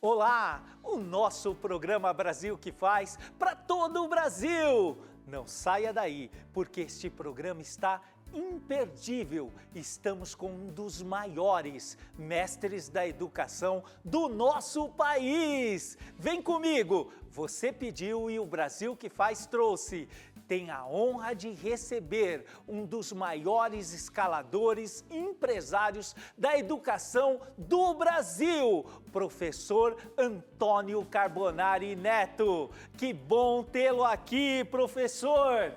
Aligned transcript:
Olá, 0.00 0.62
o 0.80 0.96
nosso 0.96 1.56
programa 1.56 2.12
Brasil 2.12 2.56
que 2.56 2.70
faz 2.70 3.18
para 3.36 3.56
todo 3.56 4.04
o 4.04 4.08
Brasil. 4.08 4.96
Não 5.26 5.44
saia 5.48 5.92
daí, 5.92 6.30
porque 6.52 6.82
este 6.82 7.10
programa 7.10 7.62
está 7.62 8.00
imperdível. 8.32 9.52
Estamos 9.74 10.34
com 10.34 10.50
um 10.50 10.66
dos 10.68 11.02
maiores 11.02 11.96
mestres 12.16 12.88
da 12.88 13.06
educação 13.06 13.82
do 14.04 14.28
nosso 14.28 14.88
país. 14.90 15.96
Vem 16.18 16.42
comigo! 16.42 17.12
Você 17.30 17.70
pediu 17.72 18.30
e 18.30 18.38
o 18.38 18.46
Brasil 18.46 18.96
que 18.96 19.08
faz 19.08 19.46
trouxe 19.46 20.08
tem 20.48 20.70
a 20.70 20.84
honra 20.86 21.34
de 21.34 21.52
receber 21.52 22.46
um 22.66 22.86
dos 22.86 23.12
maiores 23.12 23.92
escaladores 23.92 25.04
empresários 25.10 26.16
da 26.38 26.58
educação 26.58 27.38
do 27.56 27.92
Brasil, 27.92 28.86
professor 29.12 29.96
Antônio 30.16 31.04
Carbonari 31.04 31.94
Neto. 31.94 32.70
Que 32.96 33.12
bom 33.12 33.62
tê-lo 33.62 34.02
aqui, 34.02 34.64
professor! 34.64 35.74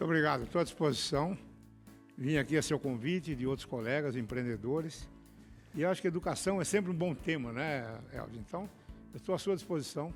Muito 0.00 0.08
obrigado, 0.08 0.44
estou 0.44 0.62
à 0.62 0.64
disposição. 0.64 1.36
Vim 2.16 2.38
aqui 2.38 2.56
a 2.56 2.62
seu 2.62 2.80
convite 2.80 3.34
de 3.34 3.46
outros 3.46 3.66
colegas 3.66 4.16
empreendedores. 4.16 5.06
E 5.74 5.84
acho 5.84 6.00
que 6.00 6.08
educação 6.08 6.58
é 6.58 6.64
sempre 6.64 6.90
um 6.90 6.94
bom 6.94 7.14
tema, 7.14 7.52
né, 7.52 8.00
Elvio? 8.10 8.40
Então, 8.40 8.62
eu 9.12 9.18
estou 9.18 9.34
à 9.34 9.38
sua 9.38 9.54
disposição 9.54 10.10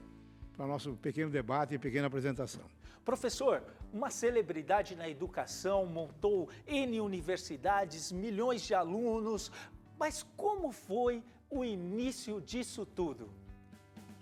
para 0.56 0.64
o 0.64 0.68
nosso 0.68 0.94
pequeno 0.94 1.30
debate 1.30 1.74
e 1.74 1.78
pequena 1.78 2.06
apresentação. 2.06 2.62
Professor, 3.04 3.62
uma 3.92 4.08
celebridade 4.08 4.96
na 4.96 5.06
educação, 5.06 5.84
montou 5.84 6.48
N 6.66 7.02
universidades, 7.02 8.10
milhões 8.10 8.62
de 8.62 8.72
alunos, 8.72 9.52
mas 9.98 10.22
como 10.34 10.72
foi 10.72 11.22
o 11.50 11.62
início 11.62 12.40
disso 12.40 12.86
tudo? 12.86 13.28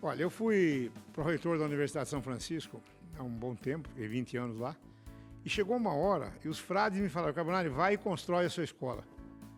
Olha, 0.02 0.22
eu 0.24 0.30
fui 0.30 0.90
pró-reitor 1.12 1.56
da 1.56 1.66
Universidade 1.66 2.06
de 2.06 2.10
São 2.10 2.20
Francisco 2.20 2.82
há 3.16 3.22
um 3.22 3.30
bom 3.30 3.54
tempo, 3.54 3.88
fiquei 3.90 4.08
20 4.08 4.36
anos 4.38 4.58
lá, 4.58 4.76
e 5.44 5.50
chegou 5.50 5.76
uma 5.76 5.92
hora 5.92 6.32
e 6.44 6.48
os 6.48 6.58
frades 6.58 7.00
me 7.00 7.08
falaram, 7.08 7.34
Carbonari, 7.34 7.68
vai 7.68 7.94
e 7.94 7.96
constrói 7.98 8.46
a 8.46 8.50
sua 8.50 8.64
escola. 8.64 9.04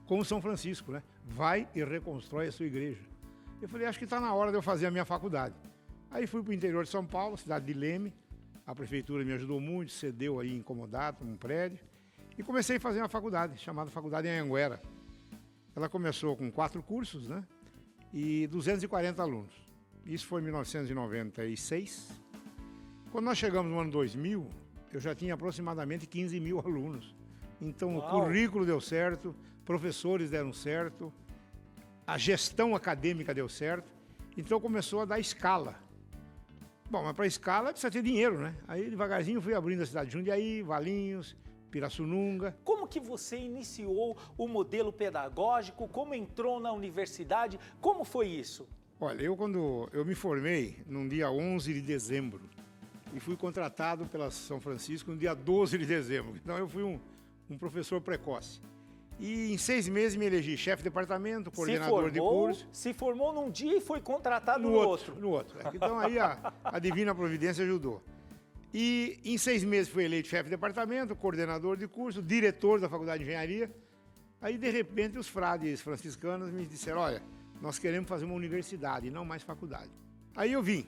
Como 0.07 0.25
São 0.25 0.41
Francisco, 0.41 0.93
né? 0.93 1.03
Vai 1.25 1.69
e 1.75 1.83
reconstrói 1.83 2.49
a 2.49 2.53
sua 2.53 2.67
igreja. 2.67 3.03
Eu 3.61 3.69
falei, 3.69 3.87
acho 3.87 3.99
que 3.99 4.05
está 4.05 4.21
na 4.21 4.35
hora 4.35 4.51
de 4.51 4.57
eu 4.57 4.63
fazer 4.63 4.87
a 4.87 4.91
minha 4.91 5.05
faculdade. 5.05 5.55
Aí 6.11 6.27
fui 6.27 6.43
para 6.43 6.51
o 6.51 6.55
interior 6.55 6.85
de 6.85 6.91
São 6.91 7.05
Paulo, 7.05 7.37
cidade 7.37 7.65
de 7.67 7.73
Leme, 7.73 8.13
a 8.67 8.75
prefeitura 8.75 9.25
me 9.25 9.33
ajudou 9.33 9.61
muito, 9.61 9.93
cedeu 9.93 10.41
aí 10.41 10.55
incomodado 10.55 11.25
um 11.25 11.37
prédio. 11.37 11.79
E 12.37 12.43
comecei 12.43 12.77
a 12.77 12.81
fazer 12.81 13.01
uma 13.01 13.09
faculdade, 13.09 13.59
chamada 13.59 13.91
Faculdade 13.91 14.27
em 14.27 14.39
Anguera. 14.39 14.81
Ela 15.77 15.89
começou 15.89 16.37
com 16.37 16.51
quatro 16.51 16.83
cursos, 16.83 17.29
né? 17.29 17.45
E 18.13 18.47
240 18.47 19.23
alunos. 19.23 19.53
Isso 20.07 20.27
foi 20.27 20.41
em 20.41 20.45
1996. 20.45 22.09
Quando 23.13 23.27
nós 23.27 23.39
chegamos 23.39 23.71
no 23.71 23.79
ano 23.79 23.91
2000, 23.91 24.49
eu 24.97 25.01
já 25.01 25.15
tinha 25.15 25.35
aproximadamente 25.35 26.07
15 26.07 26.39
mil 26.39 26.61
alunos. 26.61 27.15
Então 27.61 27.97
Uau. 27.97 28.07
o 28.07 28.11
currículo 28.11 28.65
deu 28.65 28.81
certo, 28.81 29.35
professores 29.65 30.31
deram 30.31 30.53
certo, 30.53 31.13
a 32.07 32.17
gestão 32.17 32.77
acadêmica 32.77 33.35
deu 33.35 33.49
certo. 33.49 33.93
Então 34.37 34.61
começou 34.61 35.01
a 35.01 35.05
dar 35.05 35.19
escala. 35.19 35.77
Bom, 36.91 37.03
mas 37.03 37.15
para 37.15 37.27
escala 37.27 37.71
precisa 37.71 37.91
ter 37.91 38.03
dinheiro, 38.03 38.39
né? 38.39 38.55
Aí 38.69 38.89
devagarzinho 38.89 39.41
fui 39.41 39.55
abrindo 39.55 39.83
a 39.83 39.87
cidade 39.87 40.11
de 40.11 40.13
Jundiaí, 40.13 40.63
Valinhos, 40.63 41.37
Pirassununga. 41.71 42.57
Como 42.63 42.87
que 42.87 43.01
você 43.01 43.37
iniciou 43.37 44.17
o 44.37 44.47
modelo 44.47 44.93
pedagógico? 44.93 45.89
Como 45.89 46.15
entrou 46.15 46.61
na 46.61 46.73
universidade? 46.73 47.59
Como 47.81 48.05
foi 48.05 48.29
isso? 48.29 48.69
Olha, 49.01 49.23
eu 49.23 49.37
quando 49.37 49.89
eu 49.93 50.05
me 50.05 50.15
formei 50.15 50.79
num 50.87 51.09
dia 51.09 51.31
11 51.31 51.75
de 51.75 51.81
dezembro 51.81 52.54
e 53.15 53.21
fui 53.21 53.37
contratado 53.37 54.07
pela 54.07 54.31
São 54.31 54.61
Francisco 54.61 55.13
no 55.13 55.17
dia 55.17 55.35
12 55.35 55.79
de 55.79 55.87
dezembro. 55.87 56.37
Então 56.37 56.59
eu 56.59 56.69
fui 56.69 56.83
um, 56.83 57.01
um 57.49 57.57
professor 57.57 58.01
precoce. 58.01 58.61
E 59.21 59.53
em 59.53 59.57
seis 59.57 59.89
meses 59.89 60.17
me 60.17 60.27
elegi 60.27 60.57
chefe 60.57 60.83
de 60.83 60.91
departamento, 60.91 61.51
coordenador 61.51 61.89
formou, 61.89 62.11
de 62.11 62.19
curso. 62.19 62.69
Se 62.73 62.93
formou 62.93 63.33
num 63.33 63.49
dia 63.49 63.79
e 63.79 63.81
foi 63.81 64.01
contratado 64.01 64.65
no, 64.65 64.71
no 64.71 64.77
outro, 64.77 64.91
outro. 64.91 65.21
No 65.21 65.31
outro. 65.31 65.59
Então 65.73 65.99
aí 65.99 66.19
a, 66.19 66.53
a 66.65 66.79
Divina 66.81 67.15
Providência 67.15 67.65
ajudou. 67.65 68.03
E 68.73 69.21
em 69.25 69.39
seis 69.39 69.63
meses 69.63 69.89
fui 69.89 70.05
eleito 70.05 70.27
chefe 70.27 70.45
de 70.45 70.51
departamento, 70.51 71.15
coordenador 71.15 71.77
de 71.77 71.87
curso, 71.87 72.21
diretor 72.21 72.81
da 72.81 72.89
Faculdade 72.89 73.23
de 73.23 73.31
Engenharia. 73.31 73.71
Aí, 74.43 74.59
de 74.59 74.69
repente, 74.69 75.17
os 75.17 75.29
frades 75.29 75.81
franciscanos 75.81 76.51
me 76.51 76.67
disseram: 76.67 77.01
olha, 77.01 77.23
nós 77.63 77.79
queremos 77.79 78.09
fazer 78.09 78.25
uma 78.25 78.35
universidade, 78.35 79.11
não 79.13 79.25
mais 79.25 79.45
faculdade. 79.45 79.91
Aí 80.35 80.53
eu 80.53 80.61
vim 80.61 80.85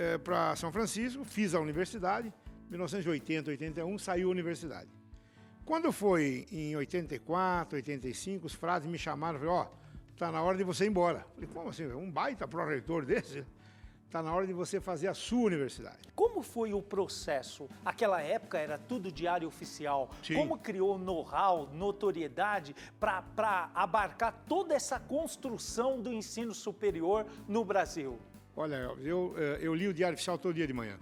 é, 0.00 0.16
para 0.16 0.56
São 0.56 0.72
Francisco, 0.72 1.22
fiz 1.24 1.54
a 1.54 1.60
universidade, 1.60 2.32
1980, 2.70 3.50
81, 3.50 3.98
saiu 3.98 4.28
a 4.28 4.30
universidade. 4.30 4.88
Quando 5.62 5.92
foi 5.92 6.46
em 6.50 6.74
84, 6.74 7.76
85, 7.76 8.46
os 8.46 8.54
frades 8.54 8.88
me 8.88 8.96
chamaram 8.96 9.36
e 9.36 9.40
falaram, 9.40 9.60
ó, 9.60 9.66
oh, 9.66 10.16
tá 10.16 10.32
na 10.32 10.42
hora 10.42 10.56
de 10.56 10.64
você 10.64 10.86
ir 10.86 10.88
embora. 10.88 11.26
Falei, 11.34 11.50
como 11.52 11.68
assim? 11.68 11.86
Um 11.92 12.10
baita 12.10 12.48
pró-reitor 12.48 13.04
desse? 13.04 13.44
Tá 14.10 14.22
na 14.22 14.34
hora 14.34 14.46
de 14.46 14.54
você 14.54 14.80
fazer 14.80 15.06
a 15.06 15.14
sua 15.14 15.46
universidade. 15.46 15.98
Como 16.16 16.42
foi 16.42 16.72
o 16.72 16.82
processo? 16.82 17.68
Aquela 17.84 18.22
época 18.22 18.58
era 18.58 18.78
tudo 18.78 19.12
diário 19.12 19.46
oficial. 19.46 20.10
Sim. 20.22 20.34
Como 20.34 20.58
criou 20.58 20.98
know-how, 20.98 21.68
notoriedade 21.74 22.74
para 22.98 23.70
abarcar 23.74 24.32
toda 24.48 24.74
essa 24.74 24.98
construção 24.98 26.00
do 26.00 26.10
ensino 26.10 26.54
superior 26.54 27.26
no 27.46 27.64
Brasil? 27.64 28.18
Olha, 28.56 28.76
eu, 29.02 29.34
eh, 29.36 29.58
eu 29.60 29.74
li 29.74 29.88
o 29.88 29.94
Diário 29.94 30.14
Oficial 30.14 30.38
todo 30.38 30.54
dia 30.54 30.66
de 30.66 30.72
manhã. 30.72 30.98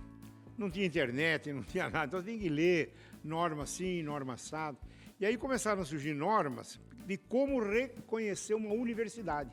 Não 0.57 0.71
tinha 0.71 0.87
internet, 0.87 1.53
não 1.53 1.63
tinha 1.63 1.89
nada, 1.89 2.07
então 2.07 2.23
tem 2.23 2.39
que 2.39 2.49
ler 2.49 2.95
norma 3.23 3.63
assim, 3.63 4.03
norma 4.03 4.35
assado. 4.35 4.79
E 5.21 5.27
aí 5.27 5.37
começaram 5.37 5.83
a 5.83 5.85
surgir 5.85 6.15
normas 6.15 6.81
de 7.07 7.17
como 7.17 7.61
reconhecer 7.61 8.55
uma 8.55 8.73
universidade. 8.73 9.51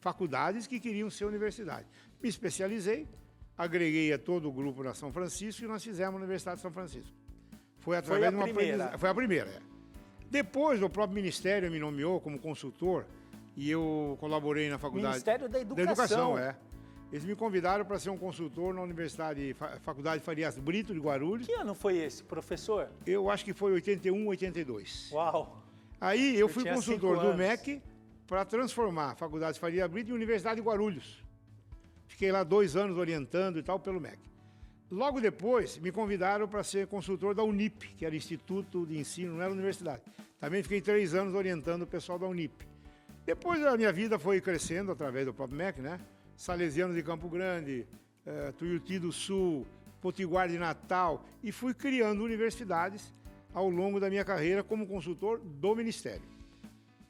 Faculdades 0.00 0.66
que 0.66 0.80
queriam 0.80 1.10
ser 1.10 1.24
universidade. 1.24 1.86
Me 2.22 2.28
especializei, 2.28 3.08
agreguei 3.56 4.12
a 4.12 4.18
todo 4.18 4.48
o 4.48 4.52
grupo 4.52 4.82
na 4.82 4.94
São 4.94 5.12
Francisco 5.12 5.64
e 5.64 5.68
nós 5.68 5.82
fizemos 5.82 6.14
a 6.14 6.16
Universidade 6.16 6.56
de 6.56 6.62
São 6.62 6.70
Francisco. 6.70 7.14
Foi 7.78 7.96
através 7.96 8.24
foi 8.24 8.30
de 8.30 8.36
uma 8.36 8.44
primeira. 8.44 8.98
Foi 8.98 9.08
a 9.10 9.14
primeira, 9.14 9.50
é. 9.50 9.60
Depois, 10.30 10.82
o 10.82 10.90
próprio 10.90 11.14
Ministério 11.14 11.70
me 11.70 11.78
nomeou 11.78 12.20
como 12.20 12.38
consultor 12.38 13.06
e 13.56 13.70
eu 13.70 14.16
colaborei 14.18 14.68
na 14.68 14.78
faculdade. 14.78 15.14
Ministério 15.14 15.48
da 15.48 15.60
Educação. 15.60 15.84
Da 15.84 15.92
Educação, 15.92 16.38
é. 16.38 16.56
Eles 17.12 17.24
me 17.24 17.36
convidaram 17.36 17.84
para 17.84 17.98
ser 17.98 18.10
um 18.10 18.18
consultor 18.18 18.74
na 18.74 18.82
Universidade, 18.82 19.54
Faculdade 19.82 20.22
Farias 20.22 20.58
Brito 20.58 20.92
de 20.92 20.98
Guarulhos. 20.98 21.46
Que 21.46 21.52
ano 21.52 21.74
foi 21.74 21.98
esse, 21.98 22.22
professor? 22.24 22.88
Eu 23.06 23.30
acho 23.30 23.44
que 23.44 23.54
foi 23.54 23.72
81, 23.72 24.26
82. 24.26 25.10
Uau! 25.12 25.62
Aí 26.00 26.34
eu, 26.34 26.40
eu 26.40 26.48
fui 26.48 26.64
consultor 26.64 27.18
do 27.20 27.34
MEC 27.34 27.80
para 28.26 28.44
transformar 28.44 29.12
a 29.12 29.14
Faculdade 29.14 29.58
Farias 29.58 29.88
Brito 29.88 30.10
em 30.10 30.14
Universidade 30.14 30.60
de 30.60 30.66
Guarulhos. 30.66 31.22
Fiquei 32.08 32.32
lá 32.32 32.42
dois 32.42 32.76
anos 32.76 32.98
orientando 32.98 33.58
e 33.58 33.62
tal 33.62 33.78
pelo 33.78 34.00
MEC. 34.00 34.18
Logo 34.90 35.20
depois, 35.20 35.78
me 35.78 35.90
convidaram 35.90 36.46
para 36.46 36.62
ser 36.62 36.86
consultor 36.86 37.34
da 37.34 37.42
Unip, 37.42 37.88
que 37.96 38.04
era 38.04 38.14
Instituto 38.14 38.86
de 38.86 38.98
Ensino, 38.98 39.34
não 39.34 39.42
era 39.42 39.52
universidade. 39.52 40.02
Também 40.38 40.62
fiquei 40.62 40.80
três 40.80 41.14
anos 41.14 41.34
orientando 41.34 41.82
o 41.82 41.86
pessoal 41.86 42.18
da 42.18 42.26
Unip. 42.26 42.66
Depois 43.24 43.64
a 43.64 43.76
minha 43.76 43.92
vida 43.92 44.18
foi 44.18 44.40
crescendo 44.40 44.92
através 44.92 45.26
do 45.26 45.34
próprio 45.34 45.58
MEC, 45.58 45.80
né? 45.80 46.00
Salesianos 46.36 46.94
de 46.94 47.02
Campo 47.02 47.28
Grande, 47.28 47.86
eh, 48.24 48.52
Tuiuti 48.58 48.98
do 48.98 49.10
Sul, 49.10 49.66
Potiguar 50.00 50.48
de 50.48 50.58
Natal, 50.58 51.24
e 51.42 51.50
fui 51.50 51.72
criando 51.72 52.22
universidades 52.22 53.12
ao 53.54 53.70
longo 53.70 53.98
da 53.98 54.10
minha 54.10 54.24
carreira 54.24 54.62
como 54.62 54.86
consultor 54.86 55.40
do 55.40 55.74
Ministério. 55.74 56.36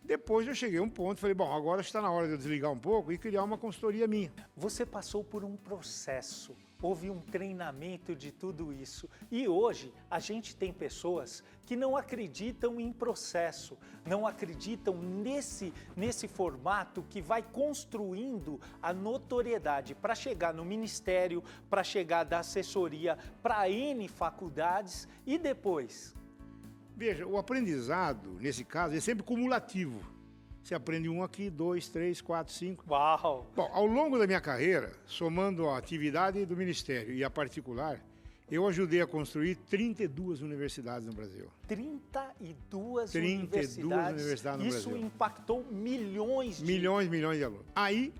Depois 0.04 0.47
eu 0.47 0.54
cheguei 0.54 0.78
a 0.78 0.83
um 0.83 0.89
ponto, 0.89 1.21
falei, 1.21 1.34
bom, 1.34 1.53
agora 1.53 1.80
está 1.80 2.01
na 2.01 2.10
hora 2.10 2.28
de 2.28 2.34
eu 2.34 2.39
desligar 2.39 2.71
um 2.71 2.78
pouco 2.78 3.10
e 3.10 3.18
criar 3.18 3.42
uma 3.42 3.59
consultoria 3.59 4.06
minha. 4.06 4.33
Você 4.56 4.86
passou 4.86 5.24
por 5.24 5.42
um 5.42 5.56
processo, 5.56 6.56
houve 6.81 7.11
um 7.11 7.21
treinamento 7.21 8.15
de 8.15 8.31
tudo 8.31 8.73
isso. 8.73 9.09
E 9.31 9.49
hoje 9.49 9.93
a 10.11 10.19
gente 10.19 10.55
tem 10.55 10.73
pessoas 10.73 11.43
que 11.65 11.77
não 11.77 11.97
acreditam 11.97 12.81
em 12.81 12.93
processo, 12.93 13.77
não 14.05 14.27
acreditam 14.27 14.97
nesse, 14.97 15.73
nesse 15.97 16.28
formato 16.28 17.05
que 17.09 17.21
vai 17.21 17.43
construindo 17.43 18.61
a 18.81 18.93
notoriedade 18.93 19.95
para 19.95 20.15
chegar 20.15 20.55
no 20.55 20.65
ministério, 20.65 21.43
para 21.69 21.83
chegar 21.83 22.25
da 22.25 22.41
assessoria 22.41 23.19
para 23.43 23.69
N 23.71 24.07
faculdades 24.09 25.09
e 25.27 25.39
depois 25.39 26.15
Veja, 26.97 27.27
o 27.27 27.37
aprendizado, 27.37 28.39
nesse 28.41 28.65
caso, 28.65 28.97
é 28.97 29.01
sempre 29.01 29.23
cumulativo. 29.23 30.16
Você 30.66 30.74
aprende 30.74 31.09
um 31.09 31.22
aqui, 31.22 31.48
dois, 31.48 31.89
três, 31.89 32.21
quatro, 32.21 32.53
cinco. 32.53 32.84
Uau! 32.91 33.48
Bom, 33.54 33.71
ao 33.72 33.86
longo 33.86 34.18
da 34.18 34.27
minha 34.27 34.41
carreira, 34.41 34.92
somando 35.07 35.68
a 35.68 35.78
atividade 35.78 36.45
do 36.45 36.57
Ministério 36.57 37.15
e 37.15 37.22
a 37.22 37.30
particular, 37.30 38.04
eu 38.51 38.66
ajudei 38.66 39.01
a 39.01 39.07
construir 39.07 39.54
32 39.54 40.42
universidades 40.42 41.07
no 41.07 41.13
Brasil. 41.13 41.47
32, 41.68 43.13
32 43.13 43.77
universidades. 43.77 44.21
universidades 44.21 44.60
no 44.60 44.66
Isso 44.66 44.91
Brasil. 44.91 45.07
impactou 45.07 45.65
milhões 45.71 46.57
de... 46.57 46.65
Milhões, 46.65 47.09
milhões 47.09 47.39
de 47.39 47.45
alunos. 47.45 47.66
Aí, 47.72 48.13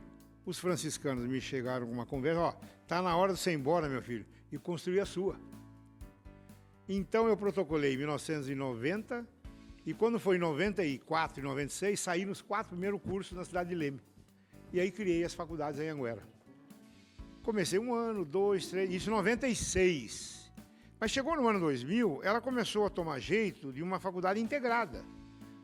os 0.44 0.56
franciscanos 0.56 1.26
me 1.26 1.40
chegaram 1.40 1.84
com 1.84 1.93
uma 1.93 2.06
conversa, 2.06 2.40
ó, 2.40 2.54
tá 2.87 3.02
na 3.02 3.16
hora 3.16 3.32
de 3.32 3.40
você 3.40 3.50
ir 3.50 3.54
embora, 3.54 3.88
meu 3.88 4.02
filho, 4.02 4.25
e 4.52 4.56
construir 4.56 5.00
a 5.00 5.06
sua. 5.06 5.34
Então 6.88 7.26
eu 7.26 7.37
protocolei 7.37 7.94
em 7.94 7.96
1990 7.96 9.26
e 9.86 9.94
quando 9.94 10.18
foi 10.18 10.34
em 10.34 10.40
94 10.40 11.40
e 11.40 11.44
96, 11.44 12.00
saí 12.00 12.24
nos 12.24 12.42
quatro 12.42 12.70
primeiros 12.70 13.00
cursos 13.00 13.36
na 13.36 13.44
cidade 13.44 13.68
de 13.68 13.76
Leme. 13.76 14.00
E 14.72 14.80
aí 14.80 14.90
criei 14.90 15.22
as 15.22 15.32
faculdades 15.32 15.78
em 15.78 15.88
Anguera. 15.88 16.22
Comecei 17.44 17.78
um 17.78 17.94
ano, 17.94 18.24
dois, 18.24 18.66
três, 18.66 18.92
isso 18.92 19.08
em 19.08 19.12
96. 19.12 20.52
Mas 20.98 21.12
chegou 21.12 21.36
no 21.36 21.46
ano 21.46 21.60
2000, 21.60 22.20
ela 22.24 22.40
começou 22.40 22.84
a 22.84 22.90
tomar 22.90 23.20
jeito 23.20 23.72
de 23.72 23.80
uma 23.80 24.00
faculdade 24.00 24.40
integrada. 24.40 25.04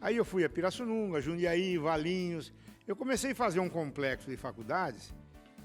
Aí 0.00 0.16
eu 0.16 0.24
fui 0.24 0.44
a 0.44 0.48
Pirassununga, 0.48 1.20
Jundiaí, 1.20 1.76
Valinhos. 1.76 2.52
Eu 2.86 2.94
comecei 2.94 3.32
a 3.32 3.34
fazer 3.34 3.58
um 3.58 3.68
complexo 3.68 4.30
de 4.30 4.36
faculdades 4.36 5.12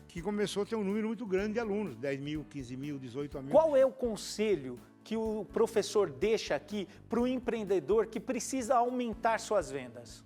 que 0.07 0.19
começou 0.19 0.63
a 0.63 0.65
ter 0.65 0.75
um 0.75 0.83
número 0.83 1.07
muito 1.07 1.27
grande 1.27 1.54
de 1.54 1.59
alunos, 1.59 1.95
10 1.95 2.19
mil, 2.21 2.44
15 2.45 2.75
mil, 2.75 2.98
18 2.98 3.42
mil. 3.44 3.51
Qual 3.51 3.77
é 3.77 3.86
o 3.86 3.92
conselho 3.92 4.80
que 5.07 5.15
o 5.15 5.45
professor 5.45 6.09
deixa 6.09 6.54
aqui 6.54 6.86
para 7.07 7.18
o 7.18 7.25
empreendedor 7.25 8.07
que 8.07 8.19
precisa 8.19 8.75
aumentar 8.75 9.39
suas 9.39 9.71
vendas? 9.71 10.21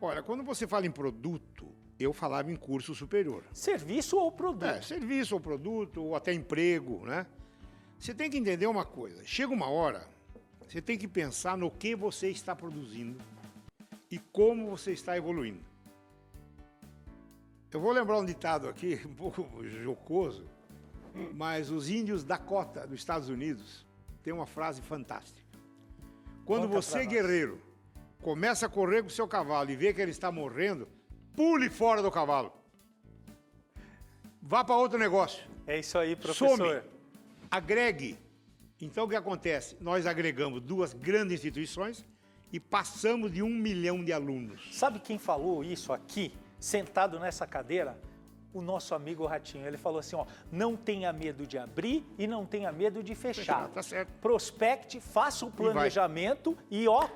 Olha, 0.00 0.22
quando 0.22 0.44
você 0.44 0.68
fala 0.68 0.86
em 0.86 0.90
produto, 0.90 1.66
eu 1.98 2.12
falava 2.12 2.48
em 2.48 2.54
curso 2.54 2.94
superior. 2.94 3.42
Serviço 3.52 4.16
ou 4.16 4.30
produto? 4.30 4.66
É, 4.66 4.80
serviço 4.82 5.34
ou 5.34 5.40
produto, 5.40 6.00
ou 6.00 6.14
até 6.14 6.32
emprego, 6.32 7.04
né? 7.04 7.26
Você 7.98 8.14
tem 8.14 8.30
que 8.30 8.38
entender 8.38 8.68
uma 8.68 8.84
coisa. 8.84 9.24
Chega 9.24 9.52
uma 9.52 9.68
hora, 9.68 10.06
você 10.68 10.80
tem 10.80 10.96
que 10.96 11.08
pensar 11.08 11.58
no 11.58 11.68
que 11.68 11.96
você 11.96 12.30
está 12.30 12.54
produzindo 12.54 13.20
e 14.08 14.20
como 14.20 14.70
você 14.70 14.92
está 14.92 15.16
evoluindo. 15.16 15.64
Eu 17.72 17.80
vou 17.80 17.90
lembrar 17.90 18.18
um 18.18 18.24
ditado 18.24 18.68
aqui, 18.68 19.00
um 19.04 19.14
pouco 19.14 19.44
jocoso, 19.66 20.46
mas 21.34 21.68
os 21.68 21.90
índios 21.90 22.22
Dakota, 22.22 22.86
dos 22.86 23.00
Estados 23.00 23.28
Unidos, 23.28 23.83
têm 24.24 24.32
uma 24.32 24.46
frase 24.46 24.80
fantástica. 24.80 25.46
Quando 26.46 26.62
Conta 26.62 26.74
você, 26.74 27.06
guerreiro, 27.06 27.60
começa 28.22 28.66
a 28.66 28.68
correr 28.68 29.02
com 29.02 29.08
o 29.08 29.10
seu 29.10 29.28
cavalo 29.28 29.70
e 29.70 29.76
vê 29.76 29.92
que 29.92 30.00
ele 30.00 30.10
está 30.10 30.32
morrendo, 30.32 30.88
pule 31.36 31.68
fora 31.68 32.02
do 32.02 32.10
cavalo. 32.10 32.52
Vá 34.40 34.64
para 34.64 34.76
outro 34.76 34.98
negócio. 34.98 35.44
É 35.66 35.78
isso 35.78 35.98
aí, 35.98 36.16
professor. 36.16 36.56
Some. 36.56 36.82
Agregue. 37.50 38.18
Então 38.80 39.04
o 39.04 39.08
que 39.08 39.14
acontece? 39.14 39.76
Nós 39.80 40.06
agregamos 40.06 40.60
duas 40.60 40.92
grandes 40.92 41.34
instituições 41.34 42.04
e 42.52 42.58
passamos 42.58 43.30
de 43.30 43.42
um 43.42 43.48
milhão 43.48 44.04
de 44.04 44.12
alunos. 44.12 44.68
Sabe 44.72 44.98
quem 44.98 45.18
falou 45.18 45.62
isso 45.62 45.92
aqui, 45.92 46.34
sentado 46.58 47.18
nessa 47.18 47.46
cadeira? 47.46 47.98
O 48.54 48.62
nosso 48.62 48.94
amigo 48.94 49.26
Ratinho. 49.26 49.66
Ele 49.66 49.76
falou 49.76 49.98
assim: 49.98 50.14
ó, 50.16 50.24
não 50.50 50.76
tenha 50.76 51.12
medo 51.12 51.44
de 51.46 51.58
abrir 51.58 52.06
e 52.16 52.26
não 52.26 52.46
tenha 52.46 52.70
medo 52.72 53.02
de 53.02 53.14
fechar. 53.14 53.68
Tá 53.68 53.82
certo. 53.82 54.10
Prospecte, 54.20 55.00
faça 55.00 55.44
o 55.44 55.50
planejamento 55.50 56.56
e, 56.70 56.86
ó, 56.86 57.08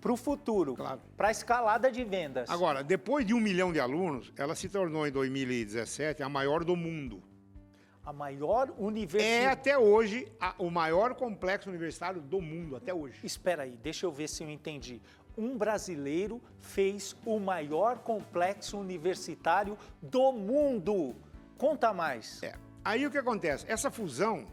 para 0.00 0.12
o 0.12 0.16
futuro, 0.16 0.74
Claro. 0.74 1.00
para 1.16 1.28
a 1.28 1.30
escalada 1.30 1.90
de 1.92 2.02
vendas. 2.04 2.48
Agora, 2.48 2.82
depois 2.82 3.26
de 3.26 3.34
um 3.34 3.40
milhão 3.40 3.70
de 3.72 3.78
alunos, 3.80 4.32
ela 4.36 4.54
se 4.54 4.68
tornou 4.68 5.06
em 5.06 5.10
2017 5.12 6.22
a 6.22 6.28
maior 6.28 6.64
do 6.64 6.74
mundo. 6.74 7.22
A 8.04 8.12
maior 8.12 8.68
É 8.68 8.72
universidade. 8.82 9.46
até 9.46 9.76
hoje 9.76 10.26
a- 10.40 10.54
o 10.58 10.70
maior 10.70 11.14
complexo 11.14 11.68
universitário 11.68 12.22
do 12.22 12.40
mundo, 12.40 12.74
até 12.76 12.94
hoje. 12.94 13.18
Espera 13.22 13.64
aí, 13.64 13.76
deixa 13.76 14.06
eu 14.06 14.10
ver 14.12 14.28
se 14.28 14.42
eu 14.42 14.48
entendi. 14.48 15.02
Um 15.38 15.56
brasileiro 15.56 16.42
fez 16.58 17.14
o 17.24 17.38
maior 17.38 17.98
complexo 18.00 18.76
universitário 18.78 19.78
do 20.02 20.32
mundo. 20.32 21.14
Conta 21.56 21.92
mais. 21.94 22.42
É. 22.42 22.54
Aí 22.84 23.06
o 23.06 23.10
que 23.10 23.18
acontece? 23.18 23.64
Essa 23.68 23.88
fusão 23.90 24.46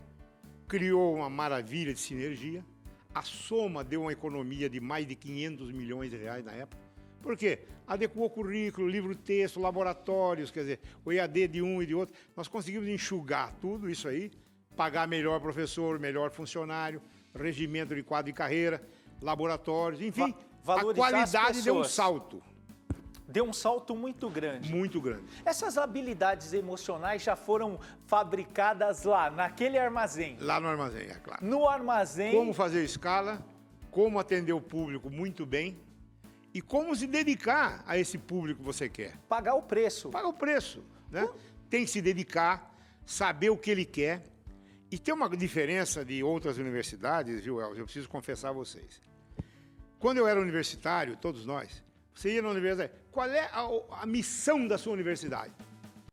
criou 0.68 1.16
uma 1.16 1.30
maravilha 1.30 1.92
de 1.94 2.00
sinergia. 2.00 2.64
A 3.14 3.22
soma 3.24 3.84
deu 3.84 4.02
uma 4.02 4.12
economia 4.12 4.70
de 4.70 4.80
mais 4.80 5.08
de 5.08 5.16
500 5.16 5.72
milhões 5.72 6.12
de 6.12 6.18
reais 6.18 6.46
na 6.46 6.52
época. 6.52 6.84
Por 7.22 7.36
quê? 7.36 7.60
Adequou 7.88 8.30
currículo, 8.30 8.88
livro-texto, 8.88 9.60
laboratórios, 9.60 10.52
quer 10.52 10.60
dizer, 10.60 10.80
o 11.04 11.12
EAD 11.12 11.48
de 11.48 11.62
um 11.64 11.82
e 11.82 11.86
de 11.88 11.96
outro. 11.96 12.16
Nós 12.36 12.48
conseguimos 12.48 12.88
enxugar 12.88 13.54
tudo 13.60 13.90
isso 13.90 14.08
aí, 14.08 14.30
pagar 14.76 15.08
melhor 15.08 15.40
professor, 15.40 15.98
melhor 16.00 16.30
funcionário, 16.30 17.02
regimento 17.34 17.96
de 17.96 18.04
quadro 18.04 18.32
de 18.32 18.38
carreira, 18.38 18.84
laboratórios, 19.22 20.02
enfim. 20.02 20.32
Va- 20.32 20.38
valorizar 20.66 21.22
as 21.22 21.32
qualidade 21.32 21.62
deu 21.62 21.78
um 21.78 21.84
salto 21.84 22.42
Deu 23.28 23.44
um 23.44 23.54
salto 23.54 23.96
muito 23.96 24.30
grande. 24.30 24.72
muito 24.72 25.02
grande. 25.02 25.24
Essas 25.44 25.78
habilidades 25.78 26.54
emocionais 26.54 27.22
já 27.24 27.36
foram 27.36 27.80
fabricadas 28.06 29.04
lá, 29.04 29.30
naquele 29.30 29.78
armazém. 29.78 30.38
Lá 30.40 30.60
no 30.60 30.68
armazém, 30.68 31.08
é 31.08 31.16
claro. 31.16 31.46
No 31.46 31.68
armazém. 31.68 32.32
como 32.32 32.54
fazer 32.54 32.84
escala, 32.84 33.44
como 33.90 34.20
atender 34.20 34.54
o 34.54 34.62
público 34.62 35.10
muito 35.10 35.46
bem 35.46 35.78
e 36.54 36.62
como 36.62 36.96
se 36.96 37.08
dedicar 37.08 37.84
a 37.88 37.98
esse 37.98 38.18
público 38.18 38.60
que 38.60 38.66
você 38.66 38.88
quer. 38.88 39.18
Pagar 39.28 39.56
o 39.56 39.64
preço. 39.64 40.10
Paga 40.10 40.28
o 40.28 40.34
preço, 40.34 40.84
né? 41.12 41.28
Tem 41.70 41.84
que 41.84 41.90
se 41.90 42.02
dedicar, 42.02 42.74
saber 43.06 43.50
o 43.50 43.58
que 43.58 43.72
ele 43.72 43.86
quer. 43.86 44.24
E 44.92 45.00
tem 45.00 45.14
uma 45.14 45.28
diferença 45.36 46.06
de 46.06 46.24
outras 46.24 46.58
universidades, 46.58 47.44
viu, 47.44 47.60
Elcio? 47.60 47.80
Eu 47.80 47.86
preciso 47.86 48.08
confessar 48.08 48.50
a 48.50 48.54
vocês. 48.54 49.02
Quando 50.06 50.20
eu 50.20 50.28
era 50.28 50.40
universitário, 50.40 51.18
todos 51.18 51.48
nós, 51.48 51.84
você 52.14 52.36
ia 52.36 52.42
na 52.44 52.50
universidade, 52.50 52.94
qual 53.12 53.28
é 53.28 53.50
a, 53.52 53.68
a 54.04 54.06
missão 54.06 54.68
da 54.68 54.78
sua 54.78 54.94
universidade? 54.94 55.52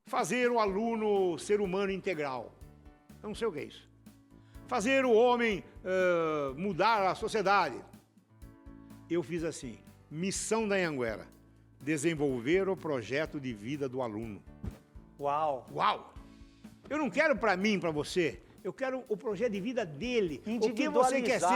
Fazer 0.07 0.51
o 0.51 0.59
aluno 0.59 1.39
ser 1.39 1.61
humano 1.61 1.93
integral. 1.93 2.55
Eu 3.23 3.29
não 3.29 3.35
sei 3.35 3.47
o 3.47 3.53
que 3.53 3.59
é 3.59 3.65
isso. 3.65 3.87
Fazer 4.67 5.05
o 5.05 5.13
homem 5.13 5.63
ãh, 5.85 6.55
mudar 6.57 7.07
a 7.07 7.15
sociedade. 7.15 7.79
Eu 9.11 9.23
fiz 9.23 9.45
assim, 9.45 9.79
missão 10.11 10.67
da 10.67 10.77
Anhanguera, 10.77 11.29
desenvolver 11.79 12.71
o 12.71 12.75
projeto 12.75 13.39
de 13.39 13.53
vida 13.53 13.91
do 13.91 14.01
aluno. 14.01 14.43
Uau. 15.21 15.69
Uau! 15.71 16.15
Eu 16.89 16.97
não 16.97 17.11
quero 17.11 17.37
para 17.37 17.55
mim, 17.59 17.79
para 17.79 17.91
você. 17.91 18.41
Eu 18.65 18.73
quero 18.73 19.05
o 19.09 19.17
projeto 19.17 19.53
de 19.53 19.61
vida 19.61 19.85
dele. 19.85 20.41
O 20.47 20.73
que 20.73 20.89
você 20.89 21.21
quer 21.21 21.41
ser? 21.41 21.47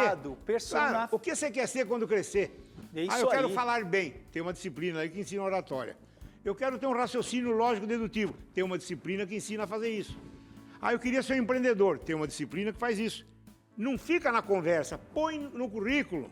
Claro, 0.71 1.09
o 1.13 1.19
que 1.19 1.35
você 1.35 1.51
quer 1.51 1.69
ser 1.69 1.87
quando 1.87 2.07
crescer? 2.07 2.65
É 2.95 3.03
isso 3.03 3.13
ah, 3.13 3.21
eu 3.21 3.29
quero 3.29 3.49
aí. 3.49 3.55
falar 3.55 3.85
bem. 3.85 4.15
Tem 4.33 4.43
uma 4.43 4.53
disciplina 4.53 5.01
aí 5.01 5.09
que 5.09 5.21
ensina 5.21 5.43
oratória. 5.43 5.97
Eu 6.45 6.55
quero 6.55 6.79
ter 6.79 6.87
um 6.87 6.93
raciocínio 6.93 7.53
lógico 7.53 7.87
dedutivo. 7.87 8.35
Tem 8.53 8.65
uma 8.65 8.77
disciplina 8.77 9.27
que 9.27 9.37
ensina 9.37 9.65
a 9.65 9.67
fazer 9.67 9.91
isso. 9.91 10.19
Ah, 10.81 10.93
eu 10.93 10.99
queria 10.99 11.23
ser 11.23 11.35
um 11.35 11.43
empreendedor. 11.43 11.99
Tem 11.99 12.15
uma 12.15 12.27
disciplina 12.27 12.73
que 12.73 12.79
faz 12.79 12.99
isso. 12.99 13.25
Não 13.77 13.97
fica 13.97 14.33
na 14.33 14.43
conversa, 14.43 14.99
põe 15.13 15.39
no 15.39 15.69
currículo. 15.69 16.31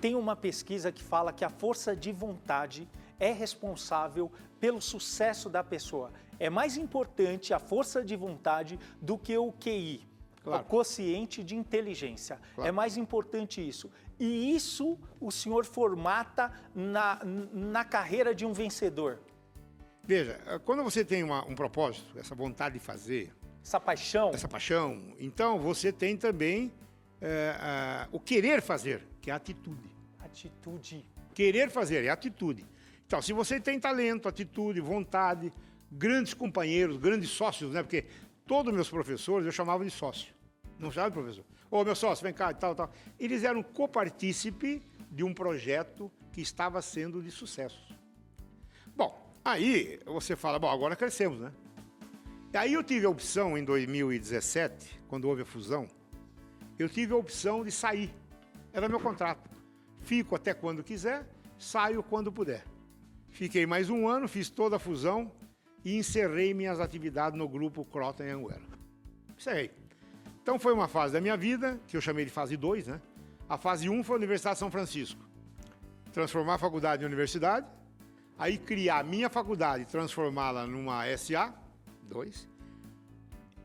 Tem 0.00 0.14
uma 0.14 0.36
pesquisa 0.36 0.92
que 0.92 1.02
fala 1.02 1.32
que 1.32 1.44
a 1.44 1.50
força 1.50 1.94
de 1.94 2.12
vontade 2.12 2.88
é 3.18 3.32
responsável 3.32 4.30
pelo 4.60 4.80
sucesso 4.80 5.50
da 5.50 5.62
pessoa. 5.62 6.12
É 6.38 6.48
mais 6.48 6.76
importante 6.76 7.52
a 7.52 7.58
força 7.58 8.02
de 8.02 8.16
vontade 8.16 8.78
do 9.00 9.18
que 9.18 9.36
o 9.36 9.52
QI, 9.52 10.06
Claro. 10.44 10.62
o 10.62 10.66
quociente 10.66 11.42
de 11.42 11.56
inteligência. 11.56 12.38
Claro. 12.54 12.68
É 12.68 12.70
mais 12.72 12.96
importante 12.96 13.66
isso. 13.66 13.90
E 14.20 14.54
isso 14.54 14.98
o 15.20 15.30
senhor 15.30 15.64
formata 15.64 16.52
na, 16.74 17.18
na 17.52 17.84
carreira 17.84 18.34
de 18.34 18.44
um 18.46 18.52
vencedor. 18.52 19.18
Veja, 20.04 20.38
eh, 20.46 20.58
quando 20.64 20.84
você 20.84 21.02
tem 21.04 21.22
uma- 21.22 21.44
um 21.48 21.54
propósito, 21.54 22.18
essa 22.18 22.34
vontade 22.34 22.74
de 22.78 22.84
fazer, 22.84 23.32
Essa 23.64 23.80
paixão. 23.80 24.30
essa 24.34 24.46
paixão, 24.46 25.14
então 25.18 25.58
você 25.58 25.90
tem 25.90 26.16
também 26.16 26.70
ah, 27.26 28.06
o 28.12 28.20
querer 28.20 28.60
fazer, 28.60 29.02
que 29.22 29.30
é 29.30 29.32
a 29.32 29.36
atitude. 29.36 29.90
Atitude. 30.18 31.06
Querer 31.32 31.70
fazer 31.70 32.04
é 32.04 32.10
atitude. 32.10 32.66
Então, 33.06 33.22
se 33.22 33.32
você 33.32 33.58
tem 33.58 33.80
talento, 33.80 34.28
atitude, 34.28 34.78
vontade, 34.80 35.50
grandes 35.90 36.34
companheiros, 36.34 36.98
grandes 36.98 37.30
sócios, 37.30 37.72
né? 37.72 37.82
Porque 37.82 38.04
todos 38.46 38.72
meus 38.72 38.88
professores 38.88 39.46
eu 39.46 39.52
chamava 39.52 39.84
de 39.84 39.90
sócio. 39.90 40.34
Não 40.78 40.90
chamava 40.90 41.10
de 41.10 41.20
professor. 41.20 41.44
Ô, 41.70 41.84
meu 41.84 41.94
sócio, 41.94 42.22
vem 42.22 42.32
cá 42.32 42.50
e 42.50 42.54
tal, 42.54 42.74
tal. 42.74 42.90
Eles 43.18 43.44
eram 43.44 43.62
copartícipe 43.62 44.82
de 45.10 45.24
um 45.24 45.32
projeto 45.32 46.10
que 46.32 46.40
estava 46.40 46.82
sendo 46.82 47.22
de 47.22 47.30
sucesso. 47.30 47.96
Bom, 48.96 49.34
aí 49.44 50.00
você 50.04 50.36
fala, 50.36 50.58
bom, 50.58 50.68
agora 50.68 50.96
crescemos, 50.96 51.38
né? 51.40 51.52
E 52.52 52.56
aí 52.56 52.72
eu 52.72 52.84
tive 52.84 53.06
a 53.06 53.10
opção 53.10 53.58
em 53.58 53.64
2017, 53.64 55.00
quando 55.08 55.28
houve 55.28 55.42
a 55.42 55.44
fusão, 55.44 55.88
eu 56.78 56.88
tive 56.88 57.12
a 57.12 57.16
opção 57.16 57.64
de 57.64 57.70
sair. 57.72 58.14
Era 58.72 58.88
meu 58.88 59.00
contrato. 59.00 59.50
Fico 60.00 60.36
até 60.36 60.52
quando 60.54 60.82
quiser, 60.82 61.26
saio 61.58 62.02
quando 62.02 62.30
puder. 62.30 62.64
Fiquei 63.28 63.66
mais 63.66 63.90
um 63.90 64.06
ano, 64.06 64.28
fiz 64.28 64.50
toda 64.50 64.76
a 64.76 64.78
fusão 64.78 65.32
e 65.84 65.96
encerrei 65.98 66.54
minhas 66.54 66.80
atividades 66.80 67.38
no 67.38 67.48
grupo 67.48 67.84
Crota 67.84 68.24
em 68.24 68.30
Anguera. 68.30 68.62
Encerrei. 69.36 69.70
Então 70.42 70.58
foi 70.58 70.72
uma 70.72 70.88
fase 70.88 71.12
da 71.14 71.20
minha 71.20 71.36
vida, 71.36 71.78
que 71.86 71.96
eu 71.96 72.00
chamei 72.00 72.24
de 72.24 72.30
fase 72.30 72.56
2, 72.56 72.86
né? 72.86 73.00
A 73.48 73.58
fase 73.58 73.88
1 73.88 73.92
um 73.92 74.02
foi 74.04 74.16
a 74.16 74.18
Universidade 74.18 74.54
de 74.56 74.60
São 74.60 74.70
Francisco. 74.70 75.20
Transformar 76.12 76.54
a 76.54 76.58
faculdade 76.58 77.02
em 77.02 77.06
universidade. 77.06 77.66
Aí 78.38 78.58
criar 78.58 79.00
a 79.00 79.02
minha 79.02 79.28
faculdade, 79.28 79.84
transformá-la 79.84 80.66
numa 80.66 81.06
SA, 81.16 81.54
dois. 82.02 82.48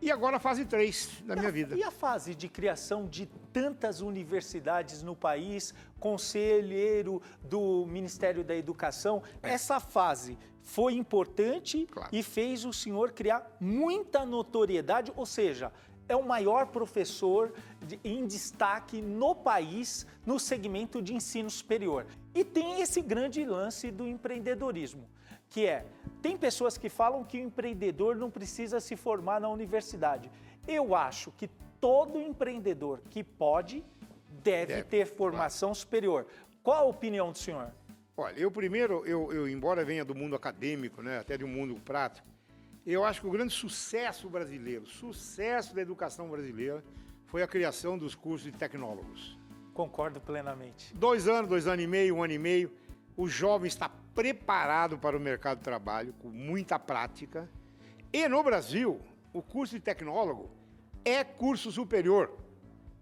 E 0.02 0.10
agora 0.12 0.38
a 0.38 0.40
fase 0.40 0.64
3 0.64 1.24
da 1.26 1.34
E 1.34 1.38
minha 1.38 1.50
a- 1.50 1.52
vida. 1.52 1.76
E 1.76 1.84
a 1.84 1.92
fase 1.92 2.34
de 2.34 2.48
criação 2.48 3.06
de 3.06 3.26
tantas 3.52 4.00
universidades 4.00 5.04
no 5.04 5.16
país, 5.16 5.74
conselheiro 6.00 7.22
do 7.44 7.86
Ministério 7.86 8.44
da 8.44 8.56
Educação, 8.56 9.22
essa 9.42 9.80
fase 9.80 10.38
foi 10.64 10.94
importante 10.94 11.86
Claro. 11.92 12.10
e 12.12 12.22
fez 12.24 12.66
o 12.66 12.72
senhor 12.74 13.12
criar 13.12 13.56
muita 13.60 14.26
notoriedade, 14.26 15.12
ou 15.16 15.26
seja, 15.26 15.72
é 16.08 16.16
o 16.16 16.24
maior 16.26 16.68
professor 16.68 17.54
de- 17.82 18.00
em 18.04 18.26
destaque 18.26 19.02
no 19.02 19.36
país 19.36 20.06
no 20.26 20.40
segmento 20.40 21.02
de 21.02 21.14
ensino 21.14 21.50
superior. 21.50 22.06
E 22.34 22.44
tem 22.44 22.82
esse 22.82 23.02
grande 23.02 23.46
lance 23.46 23.92
do 23.92 24.08
empreendedorismo, 24.08 25.08
que 25.50 25.66
é, 25.66 25.86
tem 26.22 26.36
pessoas 26.38 26.78
que 26.78 26.90
falam 26.90 27.24
que 27.24 27.38
o 27.38 27.42
empreendedor 27.42 28.16
não 28.16 28.30
precisa 28.32 28.80
se 28.80 28.96
formar 28.96 29.40
na 29.40 29.50
universidade. 29.50 30.32
Eu 30.68 30.96
acho 30.96 31.32
que 31.32 31.48
todo 31.80 32.20
empreendedor 32.20 33.02
que 33.10 33.24
pode 33.24 33.84
deve, 34.44 34.68
Deve, 34.74 34.84
ter 34.84 35.06
formação 35.06 35.74
superior. 35.74 36.26
Qual 36.64 36.78
a 36.78 36.90
opinião 36.90 37.32
do 37.32 37.38
senhor? 37.38 37.72
Olha, 38.20 38.38
eu 38.38 38.52
primeiro, 38.52 39.06
eu, 39.06 39.32
eu, 39.32 39.48
embora 39.48 39.86
venha 39.86 40.04
do 40.04 40.14
mundo 40.14 40.36
acadêmico, 40.36 41.02
né, 41.02 41.20
até 41.20 41.38
de 41.38 41.46
um 41.46 41.48
mundo 41.48 41.80
prático, 41.80 42.28
eu 42.86 43.06
acho 43.06 43.22
que 43.22 43.28
o 43.28 43.32
grande 43.32 43.54
sucesso 43.54 44.30
brasileiro, 44.30 44.86
sucesso 44.86 45.74
da 45.74 45.82
educação 45.82 46.30
brasileira, 46.30 46.84
foi 47.28 47.42
a 47.42 47.48
criação 47.48 47.98
dos 47.98 48.16
cursos 48.16 48.52
de 48.52 48.58
tecnólogos. 48.58 49.40
Concordo 49.74 50.20
plenamente. 50.20 50.94
Dois 50.94 51.30
anos, 51.30 51.50
dois 51.50 51.66
anos 51.66 51.86
e 51.86 51.88
meio, 51.88 52.18
um 52.18 52.22
ano 52.22 52.34
e 52.34 52.38
meio, 52.38 52.74
o 53.16 53.26
jovem 53.26 53.70
está 53.70 53.88
preparado 54.14 54.98
para 54.98 55.16
o 55.16 55.20
mercado 55.20 55.60
de 55.60 55.64
trabalho, 55.64 56.14
com 56.20 56.28
muita 56.28 56.78
prática. 56.78 57.50
E 58.12 58.28
no 58.28 58.44
Brasil, 58.44 59.00
o 59.32 59.42
curso 59.42 59.76
de 59.76 59.80
tecnólogo 59.80 60.50
é 61.06 61.24
curso 61.24 61.72
superior. 61.72 62.38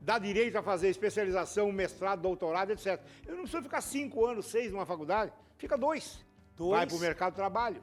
Dá 0.07 0.17
direito 0.17 0.57
a 0.57 0.63
fazer 0.63 0.87
especialização, 0.87 1.69
mestrado, 1.69 2.21
doutorado, 2.21 2.71
etc. 2.71 2.97
Eu 3.25 3.35
não 3.35 3.41
preciso 3.41 3.63
ficar 3.63 3.81
cinco 3.81 4.25
anos, 4.25 4.45
seis 4.45 4.71
numa 4.71 4.85
faculdade, 4.85 5.33
fica 5.57 5.77
dois. 5.77 6.25
Dois. 6.55 6.77
Vai 6.77 6.87
para 6.87 6.95
o 6.95 6.99
mercado 6.99 7.33
de 7.33 7.35
trabalho. 7.35 7.81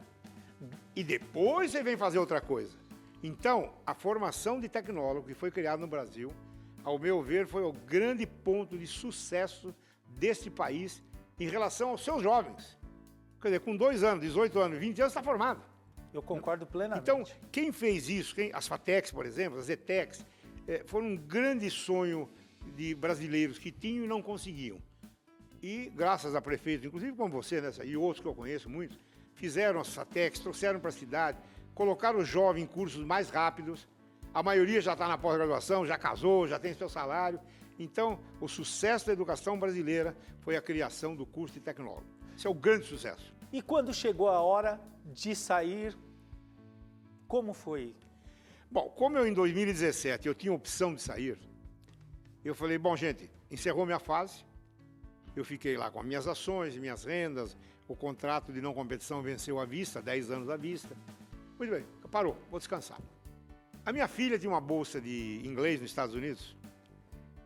E 0.97 1.05
depois 1.05 1.71
você 1.71 1.83
vem 1.83 1.99
fazer 1.99 2.19
outra 2.19 2.41
coisa. 2.41 2.79
Então, 3.23 3.75
a 3.87 3.93
formação 3.93 4.59
de 4.59 4.71
tecnólogo 4.71 5.27
que 5.27 5.35
foi 5.35 5.51
criada 5.51 5.77
no 5.77 5.87
Brasil, 5.87 6.33
ao 6.83 6.99
meu 6.99 7.21
ver, 7.21 7.47
foi 7.47 7.63
o 7.63 7.75
grande 7.75 8.27
ponto 8.27 8.79
de 8.79 8.87
sucesso 8.87 9.75
deste 10.07 10.51
país 10.51 11.03
em 11.39 11.47
relação 11.47 11.91
aos 11.91 12.03
seus 12.03 12.23
jovens. 12.23 12.79
Quer 13.39 13.49
dizer, 13.49 13.61
com 13.61 13.77
dois 13.77 14.03
anos, 14.03 14.23
18 14.23 14.59
anos, 14.61 14.79
20 14.79 14.99
anos, 15.03 15.11
está 15.11 15.23
formado. 15.23 15.63
Eu 16.11 16.23
concordo 16.23 16.65
plenamente. 16.65 17.03
Então, 17.03 17.23
quem 17.53 17.71
fez 17.71 18.09
isso, 18.09 18.35
quem, 18.35 18.51
as 18.55 18.67
FATECs, 18.67 19.11
por 19.11 19.27
exemplo, 19.27 19.59
as 19.59 19.69
ETECs, 19.69 20.25
eh, 20.67 20.83
foram 20.87 21.09
um 21.09 21.17
grande 21.17 21.71
sonho 21.71 22.29
de 22.77 22.95
brasileiros 22.95 23.59
que 23.59 23.71
tinham 23.71 24.05
e 24.05 24.09
não 24.09 24.23
conseguiam. 24.23 24.79
E, 25.63 25.91
graças 25.95 26.35
a 26.35 26.43
prefeitos, 26.43 26.87
inclusive 26.87 27.17
como 27.17 27.33
você, 27.33 27.61
né, 27.61 27.71
e 27.85 27.97
outros 27.97 28.21
que 28.23 28.29
eu 28.29 28.35
conheço 28.35 28.69
muitos, 28.69 28.99
fizeram 29.35 29.81
as 29.81 29.89
FATECs, 29.95 30.41
trouxeram 30.41 30.79
para 30.79 30.91
a 30.91 30.93
cidade, 30.93 31.39
colocaram 31.75 32.19
o 32.19 32.25
jovem 32.25 32.65
em 32.65 32.67
cursos 32.67 33.05
mais 33.05 33.31
rápidos. 33.31 33.89
A 34.33 34.43
maioria 34.43 34.81
já 34.81 34.93
está 34.93 35.09
na 35.09 35.17
pós-graduação, 35.17 35.87
já 35.87 35.97
casou, 35.97 36.47
já 36.47 36.59
tem 36.59 36.75
seu 36.75 36.89
salário. 36.89 37.41
Então, 37.79 38.21
o 38.41 38.49
sucesso 38.49 39.07
da 39.07 39.13
educação 39.13 39.59
brasileira 39.59 40.17
foi 40.41 40.57
a 40.57 40.63
criação 40.63 41.17
do 41.17 41.27
curso 41.27 41.55
de 41.55 41.61
tecnólogo. 41.61 42.07
Esse 42.37 42.47
é 42.47 42.51
o 42.51 42.55
grande 42.55 42.87
sucesso. 42.87 43.33
E 43.53 43.63
quando 43.63 43.93
chegou 43.93 44.29
a 44.29 44.41
hora 44.41 44.81
de 45.05 45.35
sair, 45.35 45.97
como 47.27 47.53
foi? 47.53 47.95
Bom, 48.71 48.89
como 48.91 49.17
eu 49.19 49.27
em 49.27 49.33
2017 49.33 50.27
eu 50.27 50.35
tinha 50.35 50.53
opção 50.53 50.95
de 50.95 51.03
sair, 51.03 51.39
eu 52.45 52.55
falei, 52.55 52.77
bom, 52.77 52.97
gente, 52.97 53.31
encerrou 53.51 53.87
minha 53.87 53.99
fase, 53.99 54.45
eu 55.35 55.45
fiquei 55.45 55.77
lá 55.77 55.91
com 55.91 56.01
as 56.01 56.07
minhas 56.07 56.27
ações, 56.27 56.77
minhas 56.77 57.05
rendas, 57.05 57.57
o 57.89 57.97
contrato 57.97 58.53
de 58.53 58.61
não 58.61 58.73
competição 58.73 59.23
venceu 59.23 59.59
à 59.59 59.65
vista, 59.65 60.01
10 60.01 60.31
anos 60.31 60.51
à 60.51 60.57
vista. 60.57 60.97
Muito 61.59 61.71
bem, 61.71 61.85
parou, 62.11 62.37
vou 62.51 62.59
descansar. 62.59 62.99
A 63.85 63.93
minha 63.93 64.09
filha 64.09 64.39
tinha 64.39 64.51
uma 64.51 64.61
bolsa 64.61 65.01
de 65.01 65.43
inglês 65.45 65.81
nos 65.81 65.91
Estados 65.91 66.15
Unidos 66.15 66.57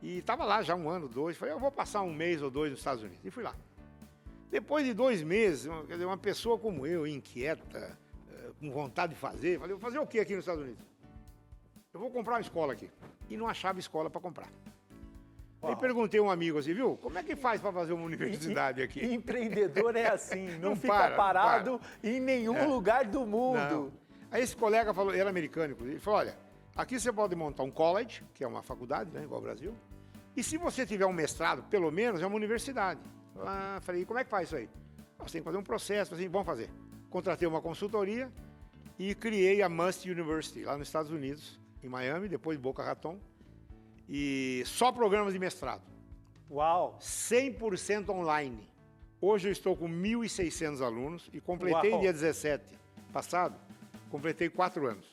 e 0.01 0.19
estava 0.19 0.45
lá 0.45 0.63
já 0.63 0.75
um 0.75 0.89
ano, 0.89 1.09
dois. 1.09 1.37
Falei, 1.37 1.55
eu 1.55 1.59
vou 1.59 1.73
passar 1.73 2.03
um 2.03 2.13
mês 2.13 2.43
ou 2.43 2.51
dois 2.51 2.71
nos 2.71 2.81
Estados 2.81 3.03
Unidos. 3.03 3.25
E 3.25 3.31
fui 3.31 3.43
lá. 3.43 3.57
Depois 4.51 4.85
de 4.85 4.95
dois 4.95 5.23
meses, 5.23 5.67
uma, 5.67 5.85
dizer, 5.85 6.05
uma 6.05 6.17
pessoa 6.17 6.59
como 6.59 6.87
eu, 6.87 7.07
inquieta, 7.07 7.99
eh, 8.31 8.51
com 8.61 8.71
vontade 8.71 9.15
de 9.15 9.19
fazer, 9.19 9.59
falei, 9.59 9.75
vou 9.75 9.81
fazer 9.81 9.99
o 9.99 10.07
que 10.07 10.21
aqui 10.21 10.35
nos 10.35 10.43
Estados 10.43 10.63
Unidos? 10.63 10.88
Eu 11.93 12.01
vou 12.01 12.11
comprar 12.11 12.35
uma 12.35 12.41
escola 12.41 12.73
aqui. 12.73 12.91
E 13.31 13.37
não 13.37 13.49
achava 13.49 13.79
escola 13.79 14.11
para 14.11 14.21
comprar. 14.21 14.49
Aí 15.61 15.71
Uau. 15.71 15.77
perguntei 15.77 16.21
a 16.21 16.23
um 16.23 16.31
amigo 16.31 16.59
assim, 16.59 16.73
viu? 16.73 16.97
Como 16.99 17.19
é 17.19 17.23
que 17.23 17.35
faz 17.35 17.61
para 17.61 17.73
fazer 17.73 17.93
uma 17.93 18.05
universidade 18.05 18.81
aqui? 18.81 19.05
Empreendedor 19.05 19.97
é 19.97 20.07
assim, 20.09 20.47
não, 20.61 20.71
Não 20.71 20.77
fica 20.77 20.93
para, 20.95 21.09
não 21.11 21.17
parado 21.17 21.81
em 22.03 22.21
nenhum 22.21 22.57
É. 22.57 22.67
lugar 22.67 23.05
do 23.05 23.27
mundo. 23.27 23.59
Não. 23.59 23.93
Aí 24.31 24.43
esse 24.43 24.55
colega 24.55 24.93
falou, 24.95 25.11
ele 25.13 25.21
era 25.21 25.31
americano, 25.31 25.73
inclusive, 25.73 25.95
ele 25.97 26.01
falou, 26.01 26.21
olha, 26.21 26.39
aqui 26.77 27.01
você 27.01 27.11
pode 27.13 27.35
montar 27.35 27.63
um 27.65 27.71
college, 27.71 28.23
que 28.35 28.45
é 28.45 28.47
uma 28.47 28.63
faculdade, 28.63 29.11
né, 29.11 29.23
igual 29.25 29.39
ao 29.39 29.43
Brasil, 29.43 29.75
e 30.37 30.43
se 30.43 30.59
você 30.59 30.85
tiver 30.87 31.07
um 31.07 31.13
mestrado, 31.15 31.63
pelo 31.65 31.91
menos, 31.91 32.21
é 32.21 32.27
uma 32.27 32.37
universidade. 32.37 33.01
Ah, 33.41 33.79
falei, 33.81 34.05
como 34.05 34.19
é 34.19 34.25
que 34.25 34.31
faz 34.31 34.49
isso 34.49 34.57
aí? 34.57 34.69
Nós 35.19 35.33
temos 35.33 35.43
que 35.43 35.51
fazer 35.51 35.57
um 35.57 35.63
processo, 35.63 36.15
assim, 36.15 36.29
vamos 36.29 36.47
fazer. 36.47 36.71
Contratei 37.09 37.49
uma 37.49 37.61
consultoria 37.63 38.31
e 38.99 39.15
criei 39.15 39.63
a 39.63 39.69
Must 39.69 40.09
University, 40.09 40.63
lá 40.65 40.77
nos 40.77 40.87
Estados 40.89 41.11
Unidos, 41.11 41.59
em 41.83 41.89
Miami, 41.89 42.29
depois 42.29 42.59
Boca 42.59 42.83
Raton, 42.83 43.19
e 44.09 44.63
só 44.67 44.91
programas 44.91 45.33
de 45.33 45.39
mestrado. 45.39 45.83
Uau! 46.51 46.99
100% 47.01 48.09
online. 48.09 48.69
Hoje 49.21 49.49
eu 49.49 49.53
estou 49.53 49.77
com 49.77 49.89
1.600 49.89 50.81
alunos 50.81 51.29
e 51.33 51.41
completei 51.41 51.91
Uau. 51.91 52.01
dia 52.01 52.13
17 52.13 52.65
passado, 53.13 53.59
completei 54.11 54.49
quatro 54.49 54.87
anos. 54.87 55.13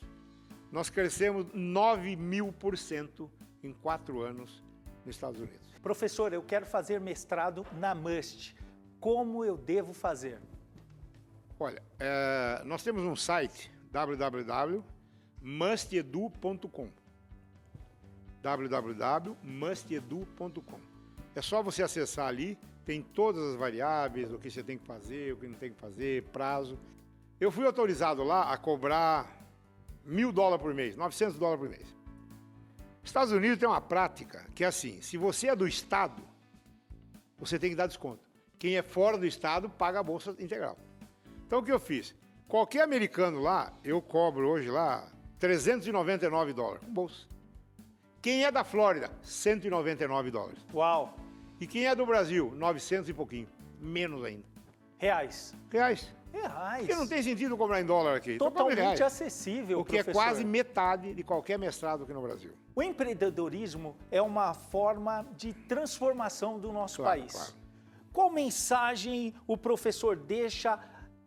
Nós 0.72 0.90
crescemos 0.90 1.48
9 1.54 2.16
mil 2.16 2.52
por 2.52 2.78
cento 2.78 3.32
em 3.64 3.74
quatro 3.74 4.22
anos 4.22 4.64
nos 5.06 5.16
Estados 5.16 5.40
Unidos. 5.40 5.74
Professor, 5.82 6.34
eu 6.34 6.44
quero 6.44 6.66
fazer 6.66 7.00
mestrado 7.00 7.66
na 7.74 7.94
MUST. 7.94 8.56
Como 9.00 9.46
eu 9.46 9.56
devo 9.58 9.94
fazer? 9.94 10.40
Olha, 11.60 11.82
eh, 12.00 12.62
nós 12.66 12.84
temos 12.84 13.04
um 13.04 13.16
site 13.16 13.72
www.mustedu.com 15.46 16.90
www.mustedu.com 18.42 20.80
É 21.36 21.42
só 21.42 21.62
você 21.62 21.84
acessar 21.84 22.28
ali, 22.28 22.58
tem 22.84 23.02
todas 23.02 23.44
as 23.44 23.56
variáveis, 23.56 24.34
o 24.34 24.40
que 24.40 24.50
você 24.50 24.64
tem 24.64 24.78
que 24.78 24.86
fazer, 24.86 25.34
o 25.34 25.38
que 25.38 25.48
não 25.48 25.56
tem 25.56 25.72
que 25.72 25.80
fazer, 25.80 26.24
prazo. 26.25 26.78
Eu 27.40 27.52
fui 27.52 27.66
autorizado 27.66 28.24
lá 28.24 28.52
a 28.52 28.58
cobrar 28.58 29.32
mil 30.04 30.32
dólares 30.32 30.64
por 30.64 30.74
mês, 30.74 30.96
900 30.96 31.38
dólares 31.38 31.62
por 31.62 31.70
mês. 31.70 31.96
Estados 33.04 33.32
Unidos 33.32 33.60
tem 33.60 33.68
uma 33.68 33.82
prática 33.82 34.48
que 34.56 34.64
é 34.64 34.68
assim, 34.68 35.02
se 35.02 35.18
você 35.18 35.50
é 35.50 35.56
do 35.56 35.68
Estado, 35.68 36.24
você 37.38 37.60
tem 37.60 37.70
que 37.70 37.75
dar 37.75 37.88
desconto. 37.88 38.25
Quem 38.58 38.78
é 38.78 38.82
fora 38.82 39.18
do 39.18 39.25
Estado 39.25 39.70
paga 39.70 40.00
a 40.00 40.04
bolsa 40.04 40.34
integral. 40.40 40.78
Então 41.46 41.60
o 41.60 41.64
que 41.64 41.72
eu 41.72 41.80
fiz? 41.80 42.16
Qualquer 42.48 42.84
americano 42.84 43.42
lá, 43.42 43.74
eu 43.84 44.02
cobro 44.02 44.48
hoje 44.48 44.70
lá 44.70 45.12
399 45.39 46.54
dólares, 46.54 46.88
bolsa. 46.88 47.25
Quem 48.22 48.44
é 48.46 48.51
da 48.51 48.63
Flórida, 48.63 49.12
199 49.22 50.32
dólares. 50.32 50.60
Uau! 50.74 51.15
E 51.60 51.68
quem 51.68 51.86
é 51.86 51.96
do 51.96 52.06
Brasil, 52.06 52.51
900 52.56 53.10
e 53.10 53.13
pouquinho, 53.13 53.48
menos 53.80 54.24
ainda. 54.24 54.44
Reais. 54.98 55.54
Reais. 55.70 56.13
Reais. 56.34 56.80
Porque 56.80 56.96
não 56.96 57.08
tem 57.08 57.22
sentido 57.24 57.56
cobrar 57.56 57.80
em 57.80 57.86
dólar 57.86 58.18
aqui. 58.18 58.34
então 58.34 58.51
Totalmente 58.51 59.01
acessível, 59.04 59.80
O 59.80 59.86
que 59.86 59.98
é 59.98 60.04
professor. 60.04 60.22
quase 60.25 60.44
metade 60.44 61.13
de 61.13 61.24
qualquer 61.24 61.58
mestrado 61.60 62.04
aqui 62.04 62.13
no 62.13 62.22
Brasil. 62.22 62.51
O 62.75 62.82
empreendedorismo 62.84 63.96
é 64.12 64.22
uma 64.22 64.54
forma 64.54 65.25
de 65.38 65.54
transformação 65.54 66.60
do 66.60 66.74
nosso 66.74 66.98
Claro, 67.04 67.20
país. 67.22 67.32
claro. 67.32 67.54
Qual 68.12 68.30
mensagem 68.30 69.34
o 69.48 69.56
professor 69.58 70.15
deixa 70.15 70.77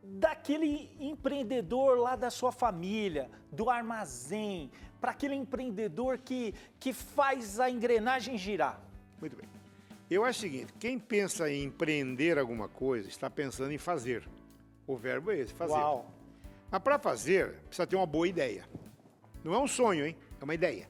daquele 0.08 0.90
empreendedor 0.98 1.98
lá 1.98 2.16
da 2.16 2.30
sua 2.30 2.50
família, 2.50 3.30
do 3.52 3.68
armazém, 3.68 4.70
para 5.00 5.10
aquele 5.10 5.34
empreendedor 5.34 6.18
que, 6.18 6.54
que 6.80 6.92
faz 6.92 7.60
a 7.60 7.70
engrenagem 7.70 8.38
girar? 8.38 8.80
Muito 9.20 9.36
bem. 9.36 9.48
Eu 10.10 10.24
acho 10.24 10.38
o 10.38 10.42
seguinte, 10.42 10.72
quem 10.78 10.98
pensa 10.98 11.50
em 11.50 11.64
empreender 11.64 12.38
alguma 12.38 12.68
coisa, 12.68 13.08
está 13.08 13.28
pensando 13.28 13.70
em 13.70 13.78
fazer. 13.78 14.26
O 14.86 14.96
verbo 14.96 15.30
é 15.30 15.38
esse, 15.38 15.52
fazer. 15.52 15.74
Uau! 15.74 16.10
Mas 16.70 16.82
para 16.82 16.98
fazer, 16.98 17.54
precisa 17.66 17.86
ter 17.86 17.96
uma 17.96 18.06
boa 18.06 18.26
ideia. 18.26 18.64
Não 19.44 19.52
é 19.52 19.58
um 19.58 19.68
sonho, 19.68 20.06
hein? 20.06 20.16
É 20.40 20.44
uma 20.44 20.54
ideia. 20.54 20.88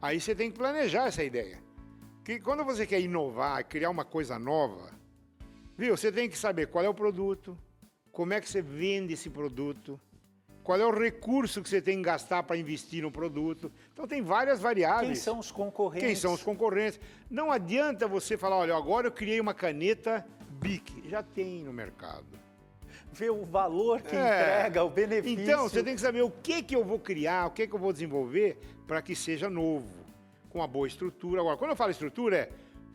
Aí 0.00 0.18
você 0.18 0.34
tem 0.34 0.50
que 0.50 0.56
planejar 0.56 1.06
essa 1.06 1.22
ideia. 1.22 1.62
Que 2.24 2.40
quando 2.40 2.64
você 2.64 2.86
quer 2.86 3.00
inovar, 3.00 3.62
criar 3.66 3.90
uma 3.90 4.04
coisa 4.04 4.38
nova, 4.38 4.90
viu? 5.76 5.94
Você 5.94 6.10
tem 6.10 6.28
que 6.28 6.38
saber 6.38 6.68
qual 6.68 6.82
é 6.82 6.88
o 6.88 6.94
produto, 6.94 7.56
como 8.12 8.32
é 8.32 8.40
que 8.40 8.48
você 8.48 8.60
vende 8.60 9.14
esse 9.14 9.30
produto, 9.30 10.00
qual 10.62 10.78
é 10.78 10.86
o 10.86 10.90
recurso 10.90 11.62
que 11.62 11.68
você 11.68 11.80
tem 11.80 11.96
que 11.96 12.04
gastar 12.04 12.42
para 12.42 12.56
investir 12.56 13.02
no 13.02 13.10
produto. 13.10 13.72
Então 13.92 14.06
tem 14.06 14.22
várias 14.22 14.60
variáveis. 14.60 15.08
Quem 15.08 15.14
são 15.16 15.38
os 15.38 15.50
concorrentes? 15.50 16.06
Quem 16.06 16.16
são 16.16 16.34
os 16.34 16.42
concorrentes? 16.42 17.00
Não 17.30 17.50
adianta 17.50 18.06
você 18.06 18.36
falar, 18.36 18.56
olha, 18.56 18.76
agora 18.76 19.06
eu 19.06 19.12
criei 19.12 19.40
uma 19.40 19.54
caneta 19.54 20.24
BIC. 20.60 21.08
Já 21.08 21.22
tem 21.22 21.64
no 21.64 21.72
mercado. 21.72 22.26
Ver 23.12 23.30
o 23.30 23.44
valor 23.44 24.00
que 24.02 24.14
é. 24.14 24.20
entrega, 24.20 24.84
o 24.84 24.90
benefício. 24.90 25.42
Então, 25.42 25.68
você 25.68 25.82
tem 25.82 25.94
que 25.94 26.00
saber 26.00 26.22
o 26.22 26.30
que, 26.30 26.62
que 26.62 26.76
eu 26.76 26.84
vou 26.84 27.00
criar, 27.00 27.46
o 27.46 27.50
que, 27.50 27.66
que 27.66 27.74
eu 27.74 27.78
vou 27.78 27.92
desenvolver 27.92 28.56
para 28.86 29.02
que 29.02 29.16
seja 29.16 29.50
novo, 29.50 29.88
com 30.48 30.60
uma 30.60 30.68
boa 30.68 30.86
estrutura. 30.86 31.40
Agora, 31.40 31.56
quando 31.56 31.70
eu 31.70 31.76
falo 31.76 31.90
estrutura, 31.90 32.48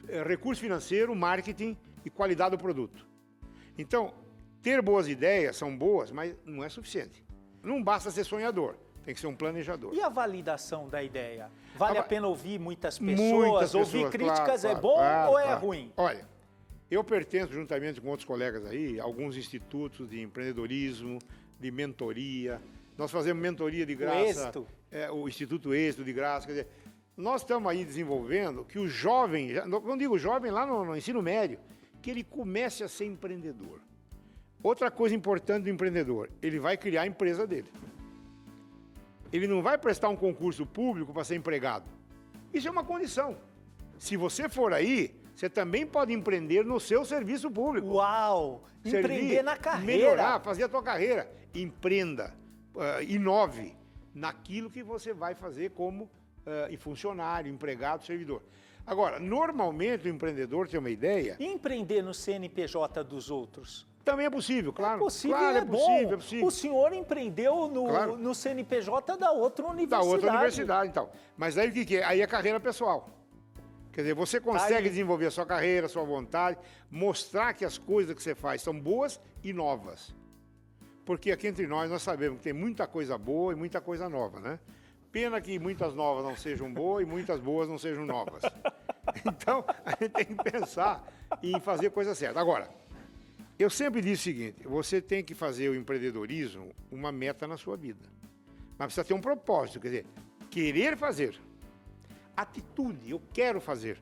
é, 0.07 0.19
é 0.19 0.23
recurso 0.23 0.61
financeiro, 0.61 1.13
marketing 1.13 1.75
e 2.05 2.09
qualidade 2.09 2.51
do 2.51 2.57
produto. 2.57 3.05
Então, 3.77 4.13
ter 4.65 4.81
boas 4.81 5.07
ideias 5.07 5.55
são 5.55 5.77
boas, 5.77 6.11
mas 6.11 6.35
não 6.43 6.63
é 6.63 6.69
suficiente. 6.69 7.23
Não 7.61 7.83
basta 7.83 8.09
ser 8.09 8.23
sonhador, 8.23 8.75
tem 9.03 9.13
que 9.13 9.19
ser 9.19 9.27
um 9.27 9.35
planejador. 9.35 9.93
E 9.93 10.01
a 10.01 10.09
validação 10.09 10.89
da 10.89 11.03
ideia? 11.03 11.51
Vale 11.75 11.99
a, 11.99 12.01
a 12.01 12.03
pena 12.03 12.25
ouvir 12.25 12.59
muitas 12.59 12.97
pessoas? 12.97 13.29
Muitas 13.29 13.59
pessoas 13.59 13.93
ouvir 13.93 14.09
críticas 14.09 14.61
claro, 14.61 14.77
é 14.77 14.81
bom 14.81 14.95
claro, 14.95 15.31
ou 15.31 15.39
é 15.39 15.43
claro. 15.43 15.65
ruim? 15.67 15.93
Olha, 15.95 16.27
eu 16.89 17.03
pertenço, 17.03 17.53
juntamente 17.53 18.01
com 18.01 18.09
outros 18.09 18.25
colegas 18.25 18.65
aí, 18.65 18.99
a 18.99 19.03
alguns 19.03 19.37
institutos 19.37 20.09
de 20.09 20.19
empreendedorismo, 20.19 21.19
de 21.59 21.69
mentoria. 21.69 22.59
Nós 22.97 23.11
fazemos 23.11 23.39
mentoria 23.39 23.85
de 23.85 23.93
graça. 23.93 24.17
O 24.17 24.25
Êxito. 24.25 24.67
É, 24.91 25.11
o 25.11 25.27
Instituto 25.27 25.75
Êxito 25.75 26.03
de 26.03 26.11
graça. 26.11 26.47
Quer 26.47 26.53
dizer, 26.53 26.67
nós 27.15 27.41
estamos 27.41 27.69
aí 27.69 27.85
desenvolvendo 27.85 28.65
que 28.65 28.79
o 28.79 28.87
jovem, 28.87 29.49
não 29.67 29.95
digo 29.95 30.17
jovem 30.17 30.49
lá 30.49 30.65
no, 30.65 30.83
no 30.83 30.97
ensino 30.97 31.21
médio, 31.21 31.59
que 32.01 32.09
ele 32.09 32.23
comece 32.23 32.83
a 32.83 32.87
ser 32.87 33.05
empreendedor. 33.05 33.79
Outra 34.65 34.89
coisa 34.89 35.13
importante 35.13 35.65
do 35.65 35.69
empreendedor, 35.69 36.27
ele 36.41 36.57
vai 36.57 36.75
criar 36.75 37.03
a 37.03 37.05
empresa 37.05 37.45
dele. 37.45 37.71
Ele 39.31 39.45
não 39.45 39.61
vai 39.61 39.77
prestar 39.77 40.09
um 40.09 40.15
concurso 40.15 40.65
público 40.65 41.13
para 41.13 41.23
ser 41.23 41.35
empregado. 41.35 41.85
Isso 42.51 42.67
é 42.67 42.71
uma 42.71 42.83
condição. 42.83 43.37
Se 43.99 44.17
você 44.17 44.49
for 44.49 44.73
aí, 44.73 45.13
você 45.35 45.47
também 45.47 45.85
pode 45.85 46.13
empreender 46.13 46.65
no 46.65 46.79
seu 46.79 47.05
serviço 47.05 47.51
público. 47.51 47.89
Uau! 47.89 48.63
Servir, 48.83 48.99
empreender 49.01 49.43
na 49.43 49.55
carreira. 49.55 50.01
Melhorar, 50.01 50.39
fazer 50.39 50.63
a 50.63 50.67
tua 50.67 50.81
carreira. 50.81 51.31
Empreenda, 51.53 52.33
uh, 52.73 53.03
inove 53.07 53.75
naquilo 54.15 54.71
que 54.71 54.81
você 54.81 55.13
vai 55.13 55.35
fazer 55.35 55.73
como 55.73 56.05
uh, 56.05 56.77
funcionário, 56.79 57.53
empregado, 57.53 58.03
servidor. 58.03 58.41
Agora, 58.83 59.19
normalmente 59.19 60.07
o 60.07 60.09
empreendedor 60.09 60.67
tem 60.67 60.79
uma 60.79 60.89
ideia. 60.89 61.35
E 61.39 61.45
empreender 61.45 62.01
no 62.01 62.15
CNPJ 62.15 63.03
dos 63.03 63.29
outros? 63.29 63.85
Também 64.05 64.27
é 64.27 64.29
possível, 64.29 64.71
claro. 64.71 64.97
É 64.97 64.99
possível 64.99 65.35
claro, 65.35 65.57
é, 65.57 65.59
é, 65.59 65.65
possível, 65.65 66.13
é 66.13 66.15
possível. 66.17 66.45
O 66.45 66.51
senhor 66.51 66.93
empreendeu 66.93 67.67
no, 67.67 67.87
claro. 67.87 68.15
no 68.15 68.35
CNPJ 68.35 69.17
da 69.17 69.31
outra 69.31 69.65
universidade. 69.65 70.03
Da 70.03 70.07
outra 70.07 70.31
universidade, 70.31 70.89
então. 70.89 71.09
Mas 71.35 71.57
aí 71.57 71.69
o 71.69 71.73
que, 71.73 71.83
que 71.83 71.97
é? 71.97 72.03
Aí 72.03 72.21
é 72.21 72.27
carreira 72.27 72.59
pessoal. 72.59 73.09
Quer 73.91 74.01
dizer, 74.01 74.13
você 74.13 74.39
consegue 74.39 74.75
aí. 74.75 74.89
desenvolver 74.89 75.25
a 75.25 75.31
sua 75.31 75.45
carreira, 75.45 75.87
a 75.87 75.89
sua 75.89 76.03
vontade, 76.03 76.59
mostrar 76.91 77.53
que 77.53 77.65
as 77.65 77.79
coisas 77.79 78.13
que 78.13 78.21
você 78.21 78.35
faz 78.35 78.61
são 78.61 78.79
boas 78.79 79.19
e 79.43 79.51
novas. 79.51 80.13
Porque 81.03 81.31
aqui 81.31 81.47
entre 81.47 81.65
nós, 81.65 81.89
nós 81.89 82.03
sabemos 82.03 82.37
que 82.37 82.43
tem 82.43 82.53
muita 82.53 82.85
coisa 82.85 83.17
boa 83.17 83.53
e 83.53 83.55
muita 83.55 83.81
coisa 83.81 84.07
nova, 84.07 84.39
né? 84.39 84.59
Pena 85.11 85.41
que 85.41 85.57
muitas 85.57 85.95
novas 85.95 86.23
não 86.23 86.35
sejam 86.35 86.71
boas 86.71 87.03
e 87.03 87.05
muitas 87.09 87.39
boas 87.39 87.67
não 87.67 87.79
sejam 87.79 88.05
novas. 88.05 88.43
Então, 89.23 89.63
a 89.85 89.91
gente 89.91 90.09
tem 90.09 90.25
que 90.25 90.35
pensar 90.35 91.07
em 91.41 91.59
fazer 91.59 91.91
coisa 91.91 92.15
certa. 92.15 92.39
Agora, 92.39 92.67
eu 93.57 93.69
sempre 93.69 94.01
disse 94.01 94.21
o 94.29 94.33
seguinte: 94.33 94.67
você 94.67 95.01
tem 95.01 95.23
que 95.23 95.33
fazer 95.33 95.69
o 95.69 95.75
empreendedorismo 95.75 96.71
uma 96.91 97.11
meta 97.11 97.47
na 97.47 97.57
sua 97.57 97.77
vida. 97.77 98.05
Mas 98.77 98.87
precisa 98.87 99.05
ter 99.05 99.13
um 99.13 99.21
propósito, 99.21 99.79
quer 99.79 99.87
dizer, 99.87 100.05
querer 100.49 100.97
fazer. 100.97 101.39
Atitude, 102.35 103.11
eu 103.11 103.21
quero 103.33 103.61
fazer. 103.61 103.97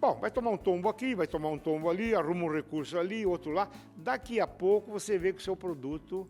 Bom, 0.00 0.18
vai 0.18 0.32
tomar 0.32 0.50
um 0.50 0.56
tombo 0.56 0.88
aqui, 0.88 1.14
vai 1.14 1.28
tomar 1.28 1.50
um 1.50 1.58
tombo 1.58 1.88
ali, 1.88 2.12
arruma 2.12 2.46
um 2.46 2.52
recurso 2.52 2.98
ali, 2.98 3.24
outro 3.24 3.52
lá. 3.52 3.70
Daqui 3.96 4.40
a 4.40 4.46
pouco 4.48 4.90
você 4.90 5.16
vê 5.16 5.32
que 5.32 5.38
o 5.38 5.42
seu 5.42 5.54
produto 5.54 6.28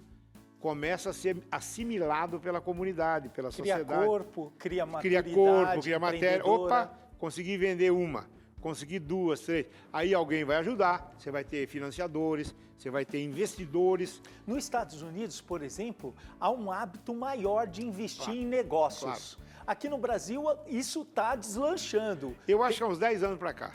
começa 0.60 1.08
a 1.08 1.12
ser 1.14 1.38
assimilado 1.50 2.38
pela 2.38 2.60
comunidade, 2.60 3.30
pela 3.30 3.48
cria 3.48 3.56
sociedade. 3.56 3.88
Cria 3.88 4.06
corpo, 4.06 4.52
cria 4.58 4.84
matéria. 4.84 5.22
Cria 5.22 5.34
corpo, 5.34 5.80
cria 5.80 5.98
matéria. 5.98 6.46
Opa, 6.46 6.92
consegui 7.18 7.56
vender 7.56 7.90
uma 7.90 8.28
conseguir 8.62 9.00
duas, 9.00 9.40
três, 9.40 9.66
aí 9.92 10.14
alguém 10.14 10.44
vai 10.44 10.56
ajudar, 10.58 11.12
você 11.18 11.30
vai 11.30 11.44
ter 11.44 11.66
financiadores, 11.66 12.54
você 12.78 12.88
vai 12.88 13.04
ter 13.04 13.22
investidores. 13.22 14.22
Nos 14.46 14.64
Estados 14.64 15.02
Unidos, 15.02 15.40
por 15.40 15.62
exemplo, 15.62 16.14
há 16.40 16.48
um 16.50 16.70
hábito 16.70 17.12
maior 17.12 17.66
de 17.66 17.84
investir 17.84 18.24
claro, 18.24 18.40
em 18.40 18.46
negócios. 18.46 19.34
Claro. 19.34 19.52
Aqui 19.66 19.88
no 19.88 19.98
Brasil, 19.98 20.44
isso 20.66 21.02
está 21.02 21.34
deslanchando. 21.34 22.34
Eu 22.46 22.62
acho 22.62 22.78
que 22.78 22.84
há 22.84 22.86
uns 22.86 22.98
10 22.98 23.24
anos 23.24 23.38
para 23.38 23.52
cá. 23.52 23.74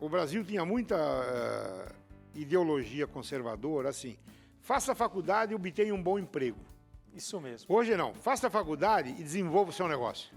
O 0.00 0.08
Brasil 0.08 0.42
tinha 0.42 0.64
muita 0.64 0.96
uh, 0.96 1.94
ideologia 2.34 3.06
conservadora, 3.06 3.90
assim, 3.90 4.16
faça 4.60 4.94
faculdade 4.94 5.52
e 5.52 5.54
obtenha 5.54 5.94
um 5.94 6.02
bom 6.02 6.18
emprego. 6.18 6.58
Isso 7.14 7.38
mesmo. 7.38 7.72
Hoje 7.74 7.94
não, 7.96 8.14
faça 8.14 8.48
faculdade 8.48 9.10
e 9.10 9.22
desenvolva 9.22 9.70
o 9.70 9.72
seu 9.72 9.86
negócio. 9.86 10.34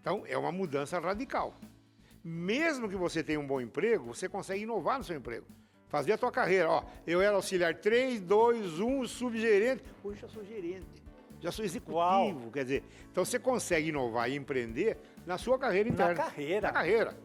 Então, 0.00 0.24
é 0.26 0.36
uma 0.38 0.50
mudança 0.50 0.98
radical 0.98 1.54
mesmo 2.26 2.88
que 2.88 2.96
você 2.96 3.22
tenha 3.22 3.38
um 3.38 3.46
bom 3.46 3.60
emprego, 3.60 4.06
você 4.06 4.28
consegue 4.28 4.64
inovar 4.64 4.98
no 4.98 5.04
seu 5.04 5.16
emprego. 5.16 5.46
Fazer 5.86 6.12
a 6.12 6.18
tua 6.18 6.32
carreira. 6.32 6.68
Ó, 6.68 6.82
eu 7.06 7.20
era 7.20 7.36
auxiliar 7.36 7.76
3, 7.76 8.20
2, 8.20 8.80
1, 8.80 9.06
subgerente. 9.06 9.84
Hoje 10.02 10.22
já 10.22 10.28
sou 10.28 10.44
gerente. 10.44 10.86
Já 11.40 11.52
sou 11.52 11.64
executivo. 11.64 11.98
Uau. 11.98 12.50
Quer 12.52 12.64
dizer, 12.64 12.82
então 13.12 13.24
você 13.24 13.38
consegue 13.38 13.90
inovar 13.90 14.28
e 14.28 14.34
empreender 14.34 14.98
na 15.24 15.38
sua 15.38 15.56
carreira 15.56 15.88
interna. 15.88 16.14
Na 16.14 16.24
carreira. 16.24 16.66
Na 16.66 16.72
carreira. 16.72 17.16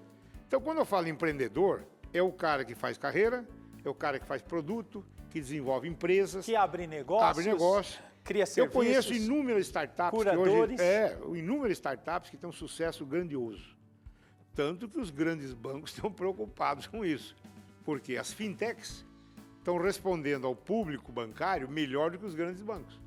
Então, 0.48 0.62
quando 0.62 0.78
eu 0.78 0.86
falo 0.86 1.08
empreendedor, 1.08 1.84
é 2.14 2.22
o 2.22 2.32
cara 2.32 2.64
que 2.64 2.76
faz 2.76 2.96
carreira, 2.96 3.44
é 3.84 3.90
o 3.90 3.96
cara 3.96 4.20
que 4.20 4.28
faz 4.28 4.44
produto, 4.44 5.04
que 5.32 5.40
desenvolve 5.40 5.88
empresas. 5.88 6.46
Que 6.46 6.56
abre 6.56 6.86
negócios. 6.86 7.30
Abre 7.32 7.46
negócio. 7.46 8.00
Cria 8.24 8.46
serviços. 8.46 8.76
Eu 8.76 8.80
conheço 8.80 9.16
inúmeras 9.16 9.66
startups 9.66 10.20
curadores. 10.20 10.80
que 10.80 10.84
hoje. 10.84 10.84
É, 10.84 11.18
inúmeras 11.34 11.78
startups 11.78 12.30
que 12.30 12.38
têm 12.38 12.48
um 12.48 12.54
sucesso 12.54 13.04
grandioso. 13.04 13.81
Tanto 14.54 14.88
que 14.88 15.00
os 15.00 15.10
grandes 15.10 15.54
bancos 15.54 15.92
estão 15.94 16.12
preocupados 16.12 16.88
com 16.88 17.06
isso, 17.06 17.36
porque 17.84 18.18
as 18.18 18.32
fintechs 18.34 19.06
estão 19.58 19.78
respondendo 19.78 20.48
ao 20.48 20.56
público 20.56 21.12
bancário 21.12 21.70
melhor 21.70 22.12
do 22.12 22.18
que 22.18 22.26
os 22.26 22.34
grandes 22.34 22.62
bancos. 22.62 23.00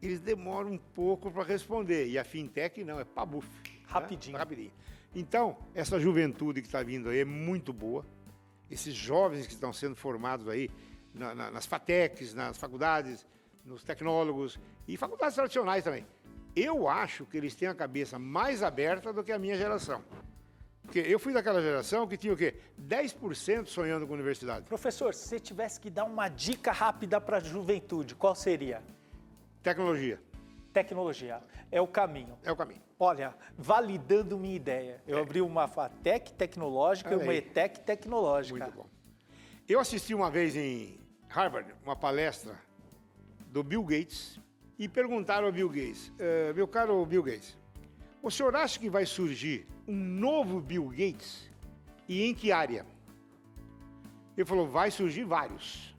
Eles 0.00 0.20
demoram 0.20 0.72
um 0.72 0.78
pouco 0.78 1.30
para 1.30 1.44
responder, 1.44 2.08
e 2.08 2.18
a 2.18 2.24
fintech 2.24 2.82
não, 2.82 2.98
é 2.98 3.04
pabuf. 3.04 3.48
Né? 3.48 3.78
Rapidinho. 3.86 4.32
Né? 4.32 4.38
Rapidinho. 4.38 4.72
Então, 5.14 5.56
essa 5.74 6.00
juventude 6.00 6.60
que 6.62 6.66
está 6.66 6.82
vindo 6.82 7.10
aí 7.10 7.20
é 7.20 7.24
muito 7.24 7.72
boa. 7.72 8.04
Esses 8.70 8.94
jovens 8.94 9.46
que 9.46 9.52
estão 9.52 9.72
sendo 9.72 9.94
formados 9.94 10.48
aí 10.48 10.70
na, 11.14 11.34
na, 11.34 11.50
nas 11.50 11.66
FATECs, 11.66 12.32
nas 12.32 12.56
faculdades, 12.56 13.26
nos 13.64 13.84
tecnólogos 13.84 14.58
e 14.88 14.96
faculdades 14.96 15.34
tradicionais 15.34 15.84
também. 15.84 16.06
Eu 16.56 16.88
acho 16.88 17.24
que 17.26 17.36
eles 17.36 17.54
têm 17.54 17.68
a 17.68 17.74
cabeça 17.74 18.18
mais 18.18 18.62
aberta 18.62 19.12
do 19.12 19.22
que 19.22 19.32
a 19.32 19.38
minha 19.38 19.56
geração. 19.56 20.02
Porque 20.82 20.98
eu 20.98 21.18
fui 21.18 21.32
daquela 21.32 21.62
geração 21.62 22.06
que 22.06 22.16
tinha 22.16 22.32
o 22.32 22.36
quê? 22.36 22.56
10% 22.80 23.66
sonhando 23.66 24.06
com 24.06 24.14
universidade. 24.14 24.66
Professor, 24.66 25.14
se 25.14 25.28
você 25.28 25.40
tivesse 25.40 25.80
que 25.80 25.88
dar 25.88 26.04
uma 26.04 26.28
dica 26.28 26.72
rápida 26.72 27.20
para 27.20 27.36
a 27.36 27.40
juventude, 27.40 28.14
qual 28.14 28.34
seria? 28.34 28.82
Tecnologia. 29.62 30.20
Tecnologia. 30.72 31.40
É 31.70 31.80
o 31.80 31.86
caminho. 31.86 32.36
É 32.42 32.50
o 32.50 32.56
caminho. 32.56 32.82
Olha, 32.98 33.34
validando 33.56 34.38
minha 34.38 34.56
ideia. 34.56 35.02
Eu 35.06 35.18
é. 35.18 35.22
abri 35.22 35.40
uma 35.40 35.68
FATEC 35.68 36.32
tecnológica 36.32 37.12
e 37.12 37.16
uma 37.16 37.34
ETEC 37.34 37.80
tecnológica. 37.80 38.58
Muito 38.58 38.76
bom. 38.76 38.86
Eu 39.68 39.78
assisti 39.78 40.14
uma 40.14 40.30
vez 40.30 40.56
em 40.56 41.00
Harvard 41.28 41.72
uma 41.84 41.96
palestra 41.96 42.58
do 43.46 43.62
Bill 43.62 43.84
Gates 43.84 44.40
e 44.78 44.88
perguntaram 44.88 45.46
ao 45.46 45.52
Bill 45.52 45.68
Gates, 45.68 46.08
uh, 46.08 46.54
meu 46.54 46.66
caro 46.66 47.04
Bill 47.06 47.22
Gates, 47.22 47.56
o 48.22 48.30
senhor 48.30 48.54
acha 48.56 48.78
que 48.78 48.90
vai 48.90 49.06
surgir 49.06 49.66
um 49.86 49.96
novo 49.96 50.60
Bill 50.60 50.88
Gates? 50.88 51.50
E 52.08 52.24
em 52.24 52.34
que 52.34 52.52
área? 52.52 52.86
Ele 54.36 54.44
falou: 54.44 54.66
vai 54.66 54.90
surgir 54.90 55.24
vários. 55.24 55.94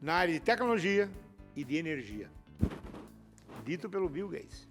Na 0.00 0.14
área 0.14 0.34
de 0.34 0.40
tecnologia 0.40 1.10
e 1.54 1.64
de 1.64 1.76
energia. 1.76 2.30
Dito 3.64 3.88
pelo 3.88 4.08
Bill 4.08 4.28
Gates. 4.28 4.68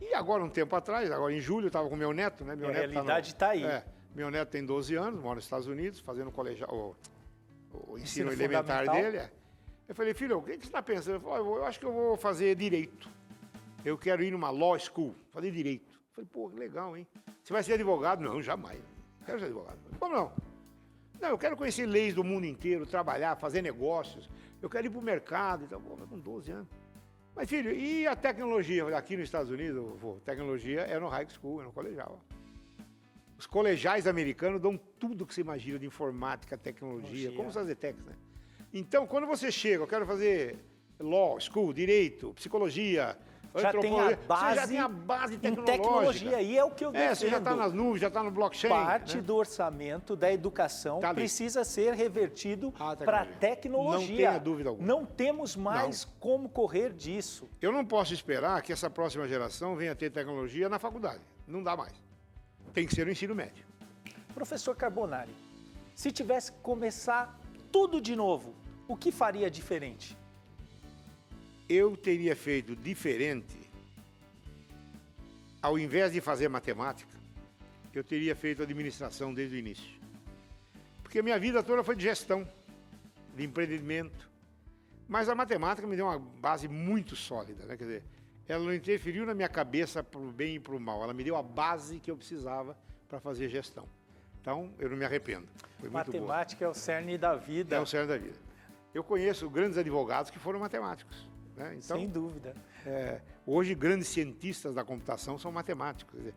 E 0.00 0.14
agora, 0.14 0.42
um 0.44 0.48
tempo 0.48 0.74
atrás, 0.76 1.10
agora 1.10 1.32
em 1.32 1.40
julho, 1.40 1.64
eu 1.64 1.68
estava 1.68 1.88
com 1.88 1.96
meu 1.96 2.12
neto, 2.12 2.44
né? 2.44 2.54
Meu 2.54 2.68
a 2.68 2.72
neto 2.72 2.90
realidade 2.90 3.28
está 3.28 3.46
tá 3.46 3.52
aí. 3.52 3.64
É, 3.64 3.84
meu 4.14 4.30
neto 4.30 4.50
tem 4.50 4.64
12 4.64 4.94
anos, 4.94 5.20
mora 5.20 5.36
nos 5.36 5.44
Estados 5.44 5.66
Unidos, 5.66 5.98
fazendo 6.00 6.30
colegial, 6.30 6.70
o, 6.70 6.96
o 7.72 7.98
ensino, 7.98 8.30
ensino 8.30 8.32
elementar 8.32 8.88
dele. 8.88 9.18
É. 9.18 9.30
Eu 9.88 9.94
falei, 9.94 10.14
filho, 10.14 10.38
o 10.38 10.42
que, 10.42 10.52
que 10.52 10.64
você 10.64 10.68
está 10.68 10.82
pensando? 10.82 11.16
Ele 11.16 11.24
falou, 11.24 11.58
eu 11.58 11.64
acho 11.64 11.78
que 11.78 11.86
eu 11.86 11.92
vou 11.92 12.16
fazer 12.16 12.54
direito 12.54 13.08
eu 13.86 13.96
quero 13.96 14.24
ir 14.24 14.32
numa 14.32 14.50
law 14.50 14.76
school, 14.76 15.14
fazer 15.30 15.52
direito. 15.52 15.95
Eu 16.16 16.24
falei, 16.24 16.30
pô, 16.32 16.58
legal, 16.58 16.96
hein? 16.96 17.06
Você 17.42 17.52
vai 17.52 17.62
ser 17.62 17.74
advogado? 17.74 18.22
Não, 18.22 18.40
jamais. 18.40 18.80
Quero 19.26 19.38
ser 19.38 19.46
advogado. 19.46 19.78
Como 19.98 20.14
não? 20.14 20.32
Não, 21.20 21.28
eu 21.28 21.38
quero 21.38 21.56
conhecer 21.56 21.84
leis 21.84 22.14
do 22.14 22.24
mundo 22.24 22.46
inteiro, 22.46 22.86
trabalhar, 22.86 23.36
fazer 23.36 23.60
negócios. 23.60 24.30
Eu 24.62 24.70
quero 24.70 24.86
ir 24.86 24.90
para 24.90 24.98
o 24.98 25.02
mercado 25.02 25.64
e 25.64 25.68
tal. 25.68 25.80
Pô, 25.80 25.96
com 25.96 26.18
12 26.18 26.50
anos. 26.50 26.68
Mas, 27.34 27.50
filho, 27.50 27.70
e 27.70 28.06
a 28.06 28.16
tecnologia? 28.16 28.96
Aqui 28.96 29.14
nos 29.14 29.24
Estados 29.24 29.50
Unidos, 29.50 29.84
tecnologia 30.24 30.80
é 30.82 30.98
no 30.98 31.08
high 31.08 31.28
school, 31.28 31.60
é 31.60 31.64
no 31.64 31.72
colegial. 31.72 32.18
Os 33.38 33.46
colegiais 33.46 34.06
americanos 34.06 34.58
dão 34.58 34.80
tudo 34.98 35.26
que 35.26 35.34
você 35.34 35.42
imagina 35.42 35.78
de 35.78 35.84
informática, 35.84 36.56
tecnologia, 36.56 37.02
tecnologia. 37.08 37.32
como 37.36 37.50
os 37.50 37.56
Azetecs, 37.58 38.02
né? 38.06 38.14
Então, 38.72 39.06
quando 39.06 39.26
você 39.26 39.52
chega, 39.52 39.82
eu 39.82 39.86
quero 39.86 40.06
fazer 40.06 40.58
law, 40.98 41.38
school, 41.38 41.74
direito, 41.74 42.32
psicologia, 42.32 43.18
já 43.62 43.72
tem 43.72 44.00
a 44.00 44.16
base, 44.16 44.48
você 44.48 44.54
já 44.54 44.68
tem 44.68 44.78
a 44.78 44.88
base 44.88 45.38
tecnológica. 45.38 45.60
Em 45.60 45.64
tecnologia, 45.64 46.42
e 46.42 46.56
é 46.56 46.64
o 46.64 46.70
que 46.70 46.84
eu 46.84 46.92
defendo. 46.92 47.10
É, 47.10 47.14
você 47.14 47.28
já 47.30 47.38
está 47.38 47.56
nas 47.56 47.72
nuvens, 47.72 48.00
já 48.00 48.08
está 48.08 48.22
no 48.22 48.30
blockchain. 48.30 48.70
Parte 48.70 49.16
né? 49.16 49.22
do 49.22 49.36
orçamento 49.36 50.16
da 50.16 50.32
educação 50.32 51.00
tá 51.00 51.14
precisa 51.14 51.64
ser 51.64 51.94
revertido 51.94 52.72
para 52.72 53.22
a 53.22 53.26
tecnologia. 53.26 54.08
Não 54.08 54.16
tenha 54.16 54.38
dúvida 54.38 54.68
alguma. 54.70 54.86
Não 54.86 55.04
temos 55.04 55.56
mais 55.56 56.04
não. 56.04 56.12
como 56.20 56.48
correr 56.48 56.92
disso. 56.92 57.48
Eu 57.60 57.72
não 57.72 57.84
posso 57.84 58.12
esperar 58.12 58.60
que 58.62 58.72
essa 58.72 58.90
próxima 58.90 59.26
geração 59.26 59.76
venha 59.76 59.94
ter 59.94 60.10
tecnologia 60.10 60.68
na 60.68 60.78
faculdade. 60.78 61.22
Não 61.46 61.62
dá 61.62 61.76
mais. 61.76 61.92
Tem 62.72 62.86
que 62.86 62.94
ser 62.94 63.06
no 63.06 63.12
ensino 63.12 63.34
médio. 63.34 63.64
Professor 64.34 64.76
Carbonari, 64.76 65.34
se 65.94 66.12
tivesse 66.12 66.52
que 66.52 66.58
começar 66.58 67.40
tudo 67.72 68.00
de 68.00 68.14
novo, 68.14 68.54
o 68.86 68.96
que 68.96 69.10
faria 69.10 69.50
diferente? 69.50 70.16
Eu 71.68 71.96
teria 71.96 72.36
feito 72.36 72.76
diferente, 72.76 73.58
ao 75.60 75.78
invés 75.78 76.12
de 76.12 76.20
fazer 76.20 76.48
matemática, 76.48 77.16
eu 77.92 78.04
teria 78.04 78.36
feito 78.36 78.62
administração 78.62 79.32
desde 79.32 79.56
o 79.56 79.58
início. 79.58 79.98
Porque 81.02 81.18
a 81.18 81.22
minha 81.22 81.38
vida 81.38 81.62
toda 81.62 81.82
foi 81.82 81.96
de 81.96 82.02
gestão, 82.02 82.46
de 83.34 83.44
empreendimento. 83.44 84.30
Mas 85.08 85.28
a 85.28 85.34
matemática 85.34 85.86
me 85.86 85.96
deu 85.96 86.06
uma 86.06 86.18
base 86.18 86.68
muito 86.68 87.16
sólida, 87.16 87.64
né? 87.64 87.76
Quer 87.76 87.84
dizer, 87.84 88.02
ela 88.48 88.64
não 88.64 88.74
interferiu 88.74 89.24
na 89.24 89.34
minha 89.34 89.48
cabeça 89.48 90.04
para 90.04 90.20
o 90.20 90.30
bem 90.30 90.56
e 90.56 90.60
para 90.60 90.74
o 90.74 90.80
mal. 90.80 91.02
Ela 91.02 91.14
me 91.14 91.24
deu 91.24 91.36
a 91.36 91.42
base 91.42 91.98
que 91.98 92.10
eu 92.10 92.16
precisava 92.16 92.76
para 93.08 93.18
fazer 93.18 93.48
gestão. 93.48 93.88
Então, 94.40 94.70
eu 94.78 94.88
não 94.90 94.96
me 94.96 95.04
arrependo. 95.04 95.48
Foi 95.80 95.90
Matemática 95.90 96.64
é 96.64 96.68
o 96.68 96.74
cerne 96.74 97.18
da 97.18 97.34
vida. 97.34 97.76
É 97.76 97.80
o 97.80 97.86
cerne 97.86 98.08
da 98.08 98.16
vida. 98.16 98.36
Eu 98.94 99.02
conheço 99.02 99.48
grandes 99.50 99.76
advogados 99.76 100.30
que 100.30 100.38
foram 100.38 100.60
matemáticos. 100.60 101.26
Né? 101.56 101.76
Então, 101.82 101.98
Sem 101.98 102.08
dúvida. 102.08 102.54
É, 102.84 103.20
hoje, 103.46 103.74
grandes 103.74 104.08
cientistas 104.08 104.74
da 104.74 104.84
computação 104.84 105.38
são 105.38 105.50
matemáticos. 105.50 106.18
Dizer, 106.18 106.34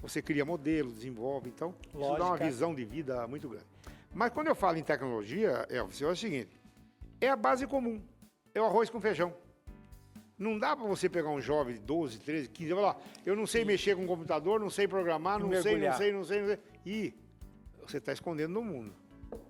você 0.00 0.22
cria 0.22 0.44
modelos, 0.44 0.94
desenvolve. 0.94 1.48
Então, 1.48 1.74
Lógica. 1.92 2.12
isso 2.12 2.18
dá 2.18 2.26
uma 2.26 2.36
visão 2.36 2.74
de 2.74 2.84
vida 2.84 3.26
muito 3.28 3.48
grande. 3.48 3.66
Mas 4.12 4.32
quando 4.32 4.46
eu 4.46 4.54
falo 4.54 4.78
em 4.78 4.82
tecnologia, 4.82 5.66
é, 5.68 5.76
é 5.76 5.82
o 5.82 6.16
seguinte: 6.16 6.50
é 7.20 7.28
a 7.28 7.36
base 7.36 7.66
comum. 7.66 8.00
É 8.54 8.60
o 8.60 8.64
arroz 8.64 8.88
com 8.88 9.00
feijão. 9.00 9.34
Não 10.38 10.58
dá 10.58 10.76
para 10.76 10.86
você 10.86 11.08
pegar 11.08 11.30
um 11.30 11.40
jovem 11.40 11.74
de 11.74 11.80
12, 11.80 12.18
13, 12.18 12.48
15 12.48 12.72
e 12.72 12.74
falar, 12.74 13.00
eu 13.24 13.36
não 13.36 13.46
sei 13.46 13.62
e... 13.62 13.64
mexer 13.64 13.96
com 13.96 14.06
computador, 14.06 14.58
não 14.58 14.68
sei 14.68 14.88
programar, 14.88 15.38
não 15.38 15.50
sei, 15.62 15.78
não 15.78 15.96
sei, 15.96 16.12
não 16.12 16.24
sei, 16.24 16.40
não 16.40 16.46
sei. 16.48 16.58
E 16.84 17.14
você 17.86 17.98
está 17.98 18.12
escondendo 18.12 18.52
no 18.52 18.62
mundo. 18.62 18.92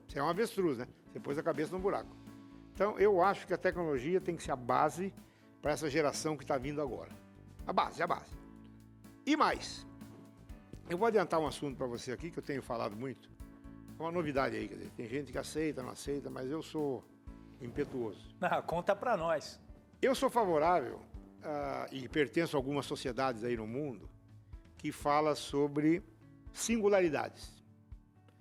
Você 0.07 0.19
é 0.19 0.23
um 0.23 0.29
avestruz, 0.29 0.79
né? 0.79 0.87
Você 1.11 1.21
pôs 1.21 1.39
a 1.39 1.43
cabeça 1.43 1.73
no 1.73 1.79
buraco. 1.79 2.15
Então, 2.75 2.99
eu 2.99 3.23
acho 3.23 3.47
que 3.47 3.55
a 3.55 3.59
tecnologia 3.59 4.21
tem 4.21 4.35
que 4.37 4.43
ser 4.43 4.51
a 4.51 4.57
base 4.57 5.15
para 5.63 5.73
essa 5.73 5.89
geração 5.89 6.37
que 6.37 6.43
está 6.43 6.59
vindo 6.59 6.83
agora. 6.83 7.11
A 7.67 7.73
base, 7.73 8.03
a 8.03 8.07
base. 8.07 8.35
E 9.25 9.37
mais, 9.37 9.87
eu 10.91 10.99
vou 10.99 11.07
adiantar 11.07 11.41
um 11.41 11.47
assunto 11.47 11.77
para 11.77 11.87
você 11.87 12.13
aqui 12.13 12.31
que 12.31 12.39
eu 12.39 12.43
tenho 12.43 12.63
falado 12.63 12.97
muito. 12.97 13.31
É 13.99 14.03
uma 14.03 14.11
novidade 14.11 14.57
aí, 14.57 14.69
quer 14.69 14.75
dizer, 14.75 14.91
tem 14.91 15.09
gente 15.09 15.31
que 15.31 15.39
aceita, 15.39 15.83
não 15.83 15.91
aceita, 15.91 16.29
mas 16.29 16.51
eu 16.51 16.63
sou 16.63 17.05
impetuoso. 17.61 18.35
Não, 18.41 18.61
conta 18.67 18.95
para 18.95 19.17
nós. 19.17 19.59
Eu 20.03 20.15
sou 20.15 20.29
favorável 20.29 20.97
uh, 20.97 21.89
e 21.93 22.09
pertenço 22.09 22.57
a 22.57 22.59
algumas 22.59 22.87
sociedades 22.87 23.45
aí 23.45 23.57
no 23.57 23.67
mundo 23.67 24.11
que 24.77 24.91
fala 24.91 25.35
sobre 25.35 26.03
singularidades. 26.53 27.63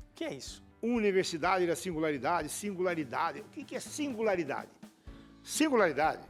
O 0.10 0.14
que 0.16 0.24
é 0.24 0.34
isso? 0.34 0.64
Universidade 0.84 1.66
da 1.66 1.78
singularidade, 1.78 2.50
singularidade. 2.50 3.40
O 3.40 3.44
que 3.44 3.74
é 3.74 3.80
singularidade? 3.80 4.70
Singularidade 5.42 6.28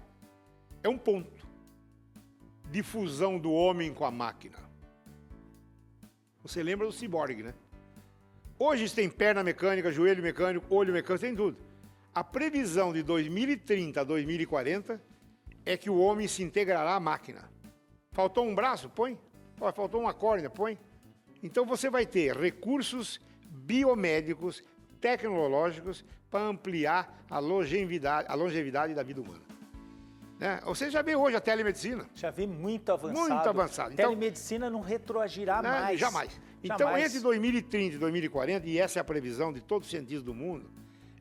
é 0.84 0.88
um 0.88 0.98
ponto 0.98 1.48
de 2.70 2.84
fusão 2.84 3.40
do 3.40 3.52
homem 3.52 3.92
com 3.92 4.06
a 4.06 4.12
máquina. 4.12 4.60
Você 6.44 6.62
lembra 6.62 6.86
do 6.86 6.94
ciborgue, 6.94 7.42
né? 7.42 7.56
Hoje 8.60 8.94
tem 8.94 9.10
perna 9.10 9.44
mecânica, 9.44 9.92
joelho 9.92 10.22
mecânico, 10.22 10.68
olho 10.70 10.94
mecânico, 10.94 11.26
tem 11.26 11.36
tudo. 11.36 11.58
A 12.14 12.24
previsão 12.24 12.94
de 12.94 13.02
2030 13.02 14.02
a 14.02 14.04
2040 14.04 15.02
é 15.66 15.76
que 15.76 15.90
o 15.90 15.98
homem 15.98 16.28
se 16.28 16.44
integrará 16.44 16.94
à 16.94 17.00
máquina. 17.00 17.50
Faltou 18.12 18.46
um 18.46 18.54
braço? 18.54 18.88
Põe. 18.88 19.18
Faltou 19.74 20.02
uma 20.02 20.14
córnea? 20.14 20.48
Põe. 20.48 20.78
Então 21.42 21.66
você 21.66 21.90
vai 21.90 22.06
ter 22.06 22.38
recursos 22.38 23.20
biomédicos, 23.66 24.64
tecnológicos 25.00 26.06
para 26.30 26.46
ampliar 26.46 27.26
a 27.30 27.40
longevidade, 27.40 28.28
a 28.30 28.36
longevidade 28.36 28.94
da 28.94 29.04
vida 29.04 29.22
humana. 29.22 29.42
Né? 30.40 30.60
Você 30.66 30.90
já 30.90 31.02
vê 31.02 31.16
hoje 31.16 31.38
a 31.38 31.42
telemedicina. 31.42 32.06
Já 32.16 32.32
vê 32.32 32.46
muito 32.46 32.92
avançado. 32.92 33.20
Muito 33.20 33.50
avançado. 33.50 33.94
Então, 33.94 34.10
telemedicina 34.10 34.70
não 34.70 34.82
retroagirá 34.82 35.62
né? 35.62 35.70
mais. 35.70 36.00
Jamais. 36.00 36.42
Então, 36.64 36.98
entre 36.98 37.20
2030 37.20 37.96
e 37.96 38.00
2040, 38.00 38.68
e 38.68 38.78
essa 38.78 39.00
é 39.00 39.02
a 39.02 39.04
previsão 39.04 39.54
de 39.54 39.62
todos 39.62 39.88
os 39.88 39.92
cientistas 39.92 40.24
do 40.24 40.34
mundo, 40.34 40.70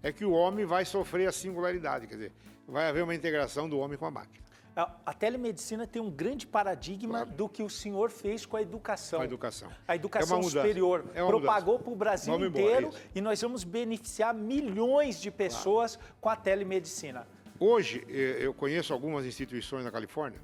é 0.03 0.13
que 0.13 0.25
o 0.25 0.33
homem 0.33 0.65
vai 0.65 0.85
sofrer 0.85 1.29
a 1.29 1.33
singularidade. 1.33 2.07
Quer 2.07 2.15
dizer, 2.15 2.33
vai 2.67 2.89
haver 2.89 3.05
uma 3.05 3.15
integração 3.15 3.69
do 3.69 3.79
homem 3.79 3.99
com 3.99 4.07
a 4.07 4.11
máquina. 4.11 4.45
A, 4.75 5.13
telemedicina 5.13 5.87
tem 5.87 6.01
um 6.01 6.11
grande 6.11 6.47
paradigma 6.47 7.21
claro. 7.21 7.31
do 7.33 7.49
que 7.49 7.63
o 7.63 7.69
senhor 7.69 8.11
fez 8.11 8.47
com 8.47 8.57
a 8.57 8.63
educação. 8.63 9.19
Com 9.19 9.23
a 9.23 9.27
educação. 9.27 9.71
A 9.87 9.97
educação 9.97 10.41
é 10.41 10.43
superior 10.45 11.05
é 11.15 11.25
propagou 11.25 11.79
para 11.79 11.93
o 11.93 11.97
Brasil 11.97 12.33
vamos 12.33 12.49
inteiro 12.49 12.87
embora, 12.89 13.03
e 13.15 13.21
nós 13.21 13.41
vamos 13.43 13.65
beneficiar 13.65 14.33
milhões 14.33 15.21
de 15.21 15.31
pessoas 15.31 15.97
claro. 15.97 16.15
com 16.21 16.29
a 16.31 16.37
telemedicina. 16.37 17.27
Hoje, 17.61 18.05
eh, 18.09 18.39
eu 18.41 18.55
conheço 18.55 18.95
algumas 18.95 19.27
instituições 19.27 19.85
na 19.85 19.91
Califórnia 19.91 20.41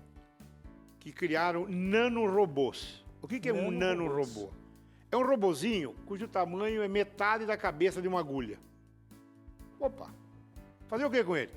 que 1.00 1.10
criaram 1.10 1.66
nanorobôs. 1.66 3.02
O 3.22 3.26
que, 3.26 3.40
que 3.40 3.48
é 3.48 3.52
um 3.52 3.70
nanorobô? 3.70 4.50
É 5.10 5.16
um 5.16 5.26
robozinho 5.26 5.94
cujo 6.04 6.28
tamanho 6.28 6.82
é 6.82 6.88
metade 6.88 7.46
da 7.46 7.56
cabeça 7.56 8.02
de 8.02 8.08
uma 8.08 8.20
agulha. 8.20 8.58
Opa! 9.80 10.12
Fazer 10.86 11.06
o 11.06 11.10
que 11.10 11.24
com 11.24 11.34
ele? 11.34 11.52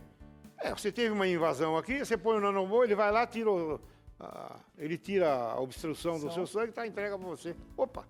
É, 0.63 0.71
você 0.71 0.91
teve 0.91 1.09
uma 1.09 1.27
invasão 1.27 1.75
aqui, 1.75 1.99
você 1.99 2.15
põe 2.15 2.37
o 2.37 2.39
nanomô, 2.39 2.83
ele 2.83 2.93
vai 2.95 3.11
lá, 3.11 3.25
tira 3.25 3.49
o, 3.49 3.79
a, 4.19 4.59
ele 4.77 4.97
tira 4.97 5.33
a 5.33 5.59
obstrução 5.59 6.19
do 6.19 6.31
seu 6.31 6.45
sangue 6.45 6.69
e 6.69 6.73
tá, 6.73 6.85
entrega 6.85 7.17
para 7.17 7.27
você. 7.27 7.55
Opa, 7.75 8.07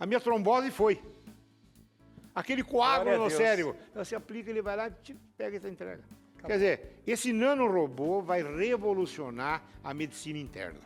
a 0.00 0.06
minha 0.06 0.20
trombose 0.20 0.70
foi. 0.70 1.02
Aquele 2.34 2.62
coágulo 2.62 3.24
no 3.24 3.30
cérebro, 3.30 3.76
você 3.94 4.14
aplica, 4.14 4.50
ele 4.50 4.62
vai 4.62 4.76
lá, 4.76 4.90
te 4.90 5.14
pega 5.36 5.56
e 5.56 5.60
te 5.60 5.68
entrega. 5.68 6.02
Acabou. 6.34 6.48
Quer 6.48 6.52
dizer, 6.54 7.02
esse 7.06 7.32
nanorobô 7.32 8.20
vai 8.20 8.42
revolucionar 8.42 9.62
a 9.82 9.94
medicina 9.94 10.38
interna. 10.38 10.80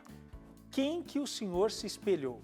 Quem 0.71 1.03
que 1.03 1.19
o 1.19 1.27
senhor 1.27 1.71
se 1.71 1.87
espelhou? 1.87 2.41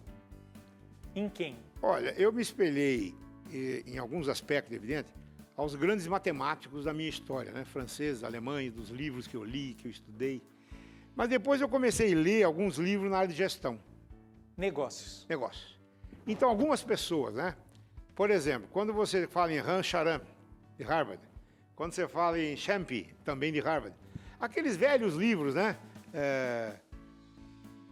Em 1.14 1.28
quem? 1.28 1.56
Olha, 1.80 2.10
eu 2.18 2.32
me 2.32 2.42
espelhei 2.42 3.14
eh, 3.52 3.84
em 3.86 3.98
alguns 3.98 4.28
aspectos, 4.28 4.74
evidente, 4.74 5.08
aos 5.56 5.74
grandes 5.74 6.06
matemáticos 6.06 6.84
da 6.84 6.92
minha 6.92 7.08
história, 7.08 7.50
né? 7.52 7.64
franceses, 7.64 8.22
alemães, 8.22 8.72
dos 8.72 8.90
livros 8.90 9.26
que 9.26 9.36
eu 9.36 9.42
li, 9.42 9.74
que 9.74 9.88
eu 9.88 9.90
estudei. 9.90 10.42
Mas 11.14 11.28
depois 11.28 11.60
eu 11.60 11.68
comecei 11.68 12.12
a 12.12 12.16
ler 12.16 12.42
alguns 12.42 12.76
livros 12.76 13.10
na 13.10 13.18
área 13.18 13.28
de 13.28 13.34
gestão. 13.34 13.80
Negócios. 14.56 15.26
Negócios. 15.28 15.78
Então, 16.26 16.48
algumas 16.48 16.82
pessoas, 16.82 17.34
né? 17.34 17.56
Por 18.14 18.30
exemplo, 18.30 18.68
quando 18.70 18.92
você 18.92 19.26
fala 19.26 19.52
em 19.52 19.58
Han 19.58 19.82
Charan, 19.82 20.20
de 20.76 20.84
Harvard, 20.84 21.22
quando 21.74 21.92
você 21.92 22.06
fala 22.06 22.38
em 22.38 22.56
Champy, 22.56 23.14
também 23.24 23.52
de 23.52 23.60
Harvard, 23.60 23.94
aqueles 24.40 24.76
velhos 24.76 25.14
livros, 25.14 25.54
né? 25.54 25.78
É, 26.12 26.76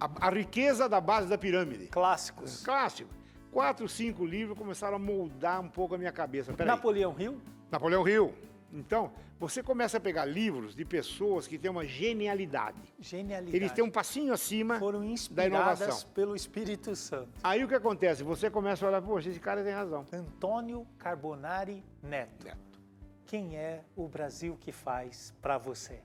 a, 0.01 0.29
a, 0.29 0.31
riqueza 0.31 0.89
da 0.89 1.01
base 1.01 1.29
da 1.29 1.37
pirâmide. 1.37 1.87
Clássicos. 1.89 2.63
Clássicos. 2.63 3.15
Quatro, 3.55 3.89
cinco 3.89 4.27
livros 4.27 4.59
começaram 4.59 4.97
a 4.97 4.99
moldar 4.99 5.61
um 5.61 5.69
pouco 5.69 5.95
a 5.95 5.99
minha 5.99 6.11
cabeça. 6.11 6.53
Peraí. 6.53 6.67
Napoleão 6.67 7.15
Hill? 7.17 7.41
Napoleão 7.71 8.09
Hill. 8.09 8.35
Então, 8.73 9.13
você 9.39 9.63
começa 9.63 9.99
a 9.99 10.01
pegar 10.01 10.25
livros 10.25 10.75
de 10.75 10.85
pessoas 10.85 11.47
que 11.47 11.57
têm 11.57 11.71
uma 11.71 11.85
genialidade. 11.85 12.83
Genialidade. 12.99 13.57
Eles 13.57 13.71
têm 13.71 13.85
um 13.85 13.91
passinho 13.93 14.33
acima 14.33 14.81
Foram 14.81 15.05
da 15.31 15.47
inovação. 15.47 16.11
pelo 16.13 16.35
Espírito 16.35 16.97
Santo. 16.97 17.31
Aí 17.45 17.63
o 17.63 17.69
que 17.69 17.77
acontece? 17.77 18.25
Você 18.25 18.51
começa 18.51 18.85
a 18.85 18.89
olhar, 18.89 19.01
poxa, 19.01 19.31
esse 19.31 19.39
cara 19.39 19.63
tem 19.63 19.73
razão. 19.73 20.05
Antônio 20.13 20.85
Carbonari 20.99 21.85
Neto. 22.03 22.47
Neto. 22.47 22.81
Quem 23.25 23.57
é 23.57 23.85
o 23.95 24.09
Brasil 24.09 24.57
que 24.61 24.73
faz 24.73 25.33
para 25.41 25.59
você? 25.59 26.01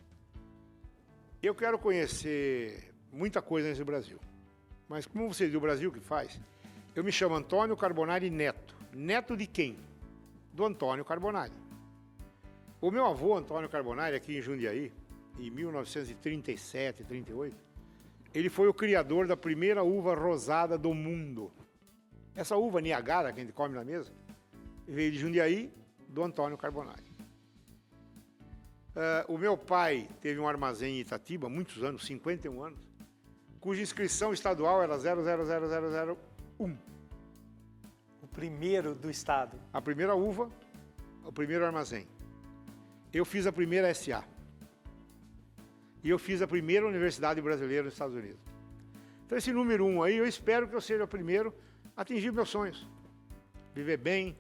Eu 1.42 1.56
quero 1.56 1.80
conhecer 1.80 2.94
muita 3.12 3.42
coisa 3.42 3.70
nesse 3.70 3.84
Brasil. 3.84 4.20
Mas 4.88 5.08
como 5.08 5.34
você 5.34 5.48
diz, 5.48 5.56
o 5.56 5.60
Brasil 5.60 5.92
que 5.92 6.00
faz, 6.00 6.40
eu 6.96 7.04
me 7.04 7.12
chamo 7.12 7.36
Antônio 7.36 7.76
Carbonari 7.78 8.30
Neto. 8.30 8.76
Neto 8.94 9.38
de 9.38 9.48
quem? 9.48 9.78
do 10.60 10.66
Antônio 10.66 11.06
Carbonari. 11.06 11.54
O 12.82 12.92
meu 12.92 13.06
avô, 13.06 13.36
Antônio 13.36 13.70
Carbonari, 13.70 14.16
aqui 14.16 14.38
em 14.38 14.42
Jundiaí, 14.42 14.92
em 15.38 15.50
1937, 15.50 17.06
38, 17.06 17.56
ele 18.34 18.50
foi 18.50 18.68
o 18.68 18.74
criador 18.74 19.26
da 19.26 19.38
primeira 19.38 19.84
uva 19.84 20.14
rosada 20.14 20.78
do 20.78 20.94
mundo. 20.94 21.50
Essa 22.36 22.58
uva 22.58 22.82
Niagara, 22.82 23.32
que 23.32 23.40
a 23.40 23.44
gente 23.44 23.54
come 23.54 23.74
na 23.74 23.86
mesa, 23.86 24.12
veio 24.86 25.12
de 25.14 25.18
Jundiaí, 25.18 25.72
do 26.10 26.24
Antônio 26.24 26.58
Carbonari. 26.58 27.10
Uh, 28.96 29.34
o 29.34 29.38
meu 29.38 29.58
pai 29.58 30.10
teve 30.20 30.42
um 30.42 30.48
armazém 30.48 30.98
em 30.98 31.00
Itatiba, 31.00 31.48
muitos 31.48 31.84
anos, 31.84 32.06
51 32.06 32.62
anos, 32.62 32.80
cuja 33.62 33.82
inscrição 33.82 34.34
estadual 34.34 34.84
era 34.84 34.98
000001. 36.60 36.78
O 38.22 38.28
primeiro 38.28 38.94
do 38.94 39.10
estado. 39.10 39.60
A 39.72 39.82
primeira 39.82 40.14
uva, 40.14 40.52
o 41.24 41.32
primeiro 41.32 41.66
armazém. 41.66 42.08
Eu 43.14 43.26
fiz 43.26 43.48
a 43.48 43.52
primeira 43.52 43.92
SA. 43.94 44.24
E 46.04 46.10
eu 46.10 46.20
fiz 46.20 46.42
a 46.42 46.48
primeira 46.48 46.86
universidade 46.88 47.42
brasileira 47.42 47.84
nos 47.84 47.94
Estados 47.94 48.16
Unidos. 48.16 48.40
Então 49.26 49.38
esse 49.38 49.52
número 49.52 49.86
um 49.86 50.02
aí, 50.04 50.18
eu 50.18 50.28
espero 50.28 50.68
que 50.68 50.76
eu 50.76 50.82
seja 50.82 51.04
o 51.04 51.08
primeiro 51.08 51.54
a 51.96 52.02
atingir 52.02 52.32
meus 52.32 52.50
sonhos. 52.50 52.88
Viver 53.74 53.98
bem, 53.98 54.38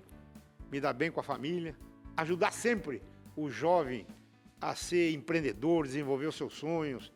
me 0.71 0.79
dar 0.79 0.93
bem 0.93 1.12
com 1.12 1.19
a 1.19 1.23
família, 1.23 1.75
ajudar 2.17 2.51
sempre 2.51 3.01
o 3.36 3.49
jovem 3.49 4.05
a 4.60 4.75
ser 4.75 5.12
empreendedor, 5.13 5.86
desenvolver 5.86 6.27
os 6.27 6.36
seus 6.36 6.53
sonhos. 6.53 7.12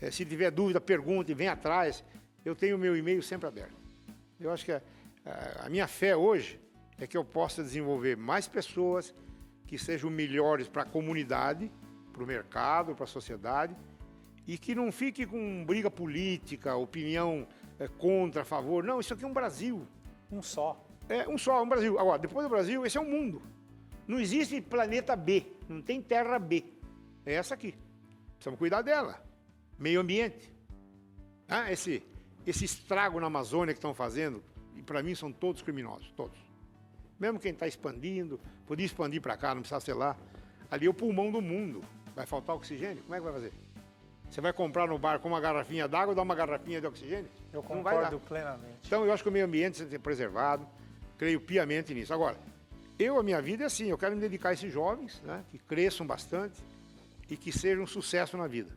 É, 0.00 0.10
se 0.10 0.24
tiver 0.24 0.50
dúvida, 0.50 0.80
pergunte, 0.80 1.32
vem 1.34 1.48
atrás. 1.48 2.04
Eu 2.44 2.54
tenho 2.54 2.76
o 2.76 2.78
meu 2.78 2.96
e-mail 2.96 3.22
sempre 3.22 3.48
aberto. 3.48 3.83
Eu 4.44 4.52
acho 4.52 4.64
que 4.64 4.72
a, 4.72 4.82
a, 5.24 5.66
a 5.66 5.68
minha 5.70 5.86
fé 5.86 6.16
hoje 6.16 6.60
é 6.98 7.06
que 7.06 7.16
eu 7.16 7.24
possa 7.24 7.62
desenvolver 7.62 8.16
mais 8.16 8.46
pessoas 8.46 9.14
que 9.66 9.78
sejam 9.78 10.10
melhores 10.10 10.68
para 10.68 10.82
a 10.82 10.84
comunidade, 10.84 11.70
para 12.12 12.22
o 12.22 12.26
mercado, 12.26 12.94
para 12.94 13.04
a 13.04 13.08
sociedade, 13.08 13.74
e 14.46 14.58
que 14.58 14.74
não 14.74 14.92
fique 14.92 15.24
com 15.26 15.64
briga 15.64 15.90
política, 15.90 16.76
opinião 16.76 17.46
é, 17.78 17.88
contra, 17.88 18.42
a 18.42 18.44
favor. 18.44 18.84
Não, 18.84 19.00
isso 19.00 19.14
aqui 19.14 19.24
é 19.24 19.26
um 19.26 19.32
Brasil. 19.32 19.86
Um 20.30 20.42
só. 20.42 20.86
É 21.08 21.26
um 21.28 21.38
só, 21.38 21.62
um 21.62 21.68
Brasil. 21.68 21.98
Agora, 21.98 22.18
depois 22.18 22.46
do 22.46 22.50
Brasil, 22.50 22.84
esse 22.84 22.98
é 22.98 23.00
o 23.00 23.04
um 23.04 23.10
mundo. 23.10 23.42
Não 24.06 24.20
existe 24.20 24.60
planeta 24.60 25.16
B, 25.16 25.46
não 25.68 25.80
tem 25.80 26.02
terra 26.02 26.38
B. 26.38 26.64
É 27.24 27.34
essa 27.34 27.54
aqui. 27.54 27.74
Precisamos 28.34 28.58
cuidar 28.58 28.82
dela. 28.82 29.22
Meio 29.78 30.00
ambiente. 30.00 30.52
Ah, 31.48 31.72
esse, 31.72 32.02
esse 32.46 32.64
estrago 32.64 33.20
na 33.20 33.26
Amazônia 33.26 33.72
que 33.72 33.78
estão 33.78 33.94
fazendo, 33.94 34.42
e 34.76 34.82
para 34.82 35.02
mim 35.02 35.14
são 35.14 35.32
todos 35.32 35.62
criminosos, 35.62 36.12
todos. 36.16 36.38
Mesmo 37.18 37.38
quem 37.38 37.52
está 37.52 37.66
expandindo, 37.66 38.40
podia 38.66 38.84
expandir 38.84 39.20
para 39.20 39.36
cá, 39.36 39.54
não 39.54 39.62
precisa 39.62 39.80
ser 39.80 39.94
lá. 39.94 40.16
Ali 40.70 40.86
é 40.86 40.90
o 40.90 40.94
pulmão 40.94 41.30
do 41.30 41.40
mundo. 41.40 41.82
Vai 42.14 42.26
faltar 42.26 42.54
oxigênio? 42.54 43.02
Como 43.02 43.14
é 43.14 43.18
que 43.18 43.24
vai 43.24 43.32
fazer? 43.32 43.52
Você 44.28 44.40
vai 44.40 44.52
comprar 44.52 44.88
no 44.88 44.98
bar 44.98 45.20
com 45.20 45.28
uma 45.28 45.40
garrafinha 45.40 45.86
d'água 45.86 46.14
dar 46.14 46.22
uma 46.22 46.34
garrafinha 46.34 46.80
de 46.80 46.86
oxigênio? 46.86 47.28
Eu 47.52 47.62
concordo 47.62 48.18
plenamente. 48.20 48.78
Então 48.84 49.04
eu 49.04 49.12
acho 49.12 49.22
que 49.22 49.28
o 49.28 49.32
meio 49.32 49.44
ambiente 49.44 49.78
tem 49.78 49.86
que 49.86 49.92
ser 49.92 49.98
preservado. 50.00 50.66
Creio 51.16 51.40
piamente 51.40 51.94
nisso. 51.94 52.12
Agora, 52.12 52.36
eu, 52.98 53.18
a 53.18 53.22
minha 53.22 53.40
vida 53.40 53.62
é 53.62 53.66
assim, 53.66 53.86
eu 53.86 53.98
quero 53.98 54.14
me 54.14 54.20
dedicar 54.20 54.50
a 54.50 54.52
esses 54.52 54.72
jovens, 54.72 55.20
né, 55.22 55.44
que 55.50 55.58
cresçam 55.58 56.06
bastante 56.06 56.60
e 57.28 57.36
que 57.36 57.52
sejam 57.52 57.84
um 57.84 57.86
sucesso 57.86 58.36
na 58.36 58.46
vida. 58.46 58.70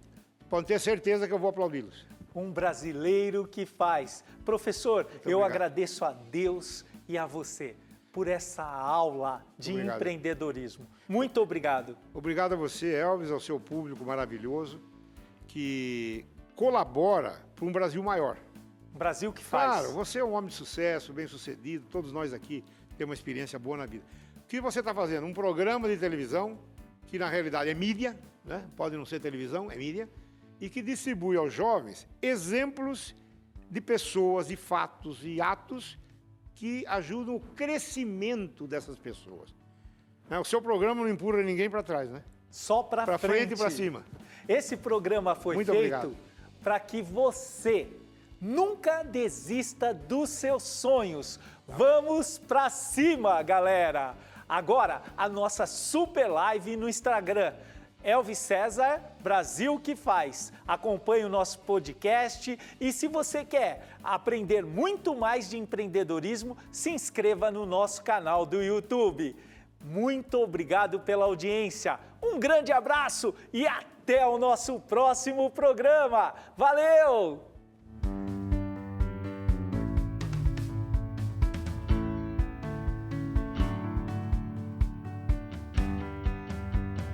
Podem 0.49 0.65
ter 0.65 0.79
certeza 0.79 1.27
que 1.27 1.33
eu 1.33 1.39
vou 1.39 1.49
aplaudi-los. 1.49 2.05
Um 2.37 2.51
brasileiro 2.51 3.47
que 3.47 3.65
faz. 3.65 4.23
Professor, 4.45 5.05
Muito 5.05 5.27
eu 5.27 5.39
obrigado. 5.39 5.51
agradeço 5.51 6.05
a 6.05 6.11
Deus 6.11 6.85
e 7.07 7.17
a 7.17 7.25
você 7.25 7.75
por 8.11 8.27
essa 8.27 8.63
aula 8.63 9.43
de 9.57 9.71
obrigado. 9.71 9.95
empreendedorismo. 9.95 10.87
Muito 11.07 11.41
obrigado. 11.41 11.97
Obrigado 12.13 12.53
a 12.53 12.55
você, 12.55 12.93
Elvis, 12.93 13.31
ao 13.31 13.39
seu 13.39 13.59
público 13.59 14.05
maravilhoso, 14.05 14.79
que 15.47 16.25
colabora 16.55 17.41
para 17.55 17.65
um 17.65 17.71
Brasil 17.71 18.03
maior. 18.03 18.37
Brasil 18.93 19.33
que 19.33 19.43
faz. 19.43 19.81
Claro, 19.81 19.93
você 19.93 20.19
é 20.19 20.23
um 20.23 20.33
homem 20.33 20.49
de 20.49 20.55
sucesso, 20.55 21.11
bem 21.13 21.27
sucedido, 21.27 21.87
todos 21.89 22.11
nós 22.11 22.33
aqui 22.33 22.63
temos 22.97 23.09
uma 23.09 23.15
experiência 23.15 23.57
boa 23.57 23.77
na 23.77 23.85
vida. 23.87 24.03
O 24.37 24.47
que 24.47 24.61
você 24.61 24.79
está 24.79 24.93
fazendo? 24.93 25.25
Um 25.25 25.33
programa 25.33 25.87
de 25.87 25.97
televisão, 25.97 26.57
que 27.07 27.17
na 27.17 27.29
realidade 27.29 27.69
é 27.69 27.73
mídia, 27.73 28.17
né? 28.45 28.63
pode 28.75 28.95
não 28.95 29.05
ser 29.05 29.19
televisão, 29.19 29.71
é 29.71 29.75
mídia, 29.75 30.07
e 30.59 30.69
que 30.69 30.81
distribui 30.81 31.37
aos 31.37 31.53
jovens 31.53 32.07
exemplos 32.21 33.15
de 33.69 33.81
pessoas, 33.81 34.47
de 34.47 34.55
fatos 34.55 35.19
e 35.23 35.41
atos 35.41 35.97
que 36.55 36.85
ajudam 36.87 37.35
o 37.35 37.39
crescimento 37.39 38.65
dessas 38.65 38.97
pessoas. 38.97 39.53
Né? 40.29 40.39
O 40.39 40.45
seu 40.45 40.61
programa 40.61 41.01
não 41.01 41.09
empurra 41.09 41.43
ninguém 41.43 41.69
para 41.69 41.83
trás, 41.83 42.09
né? 42.09 42.23
Só 42.49 42.81
para 42.81 43.05
frente. 43.05 43.19
Para 43.19 43.29
frente 43.29 43.53
e 43.53 43.57
para 43.57 43.69
cima. 43.69 44.05
Esse 44.47 44.77
programa 44.77 45.35
foi 45.35 45.55
Muito 45.55 45.71
feito 45.71 46.15
para 46.63 46.79
que 46.79 47.01
você 47.01 47.87
Nunca 48.39 49.01
desista 49.03 49.93
dos 49.93 50.29
seus 50.29 50.61
sonhos. 50.61 51.39
Vamos 51.67 52.37
para 52.37 52.69
cima, 52.69 53.41
galera! 53.41 54.15
Agora, 54.47 55.01
a 55.17 55.27
nossa 55.27 55.65
super 55.65 56.27
live 56.27 56.77
no 56.77 56.87
Instagram. 56.87 57.53
Elvis 58.03 58.37
César, 58.37 59.01
Brasil 59.19 59.79
que 59.79 59.95
faz. 59.95 60.53
Acompanhe 60.67 61.25
o 61.25 61.29
nosso 61.29 61.59
podcast 61.59 62.57
e 62.79 62.93
se 62.93 63.07
você 63.07 63.43
quer 63.43 63.87
aprender 64.03 64.65
muito 64.65 65.15
mais 65.15 65.49
de 65.49 65.57
empreendedorismo, 65.57 66.57
se 66.71 66.91
inscreva 66.91 67.51
no 67.51 67.65
nosso 67.65 68.03
canal 68.03 68.45
do 68.45 68.61
YouTube. 68.63 69.35
Muito 69.81 70.41
obrigado 70.41 70.99
pela 70.99 71.25
audiência. 71.25 71.99
Um 72.21 72.39
grande 72.39 72.71
abraço 72.71 73.33
e 73.51 73.67
até 73.67 74.25
o 74.25 74.37
nosso 74.37 74.79
próximo 74.79 75.49
programa. 75.49 76.33
Valeu! 76.55 77.41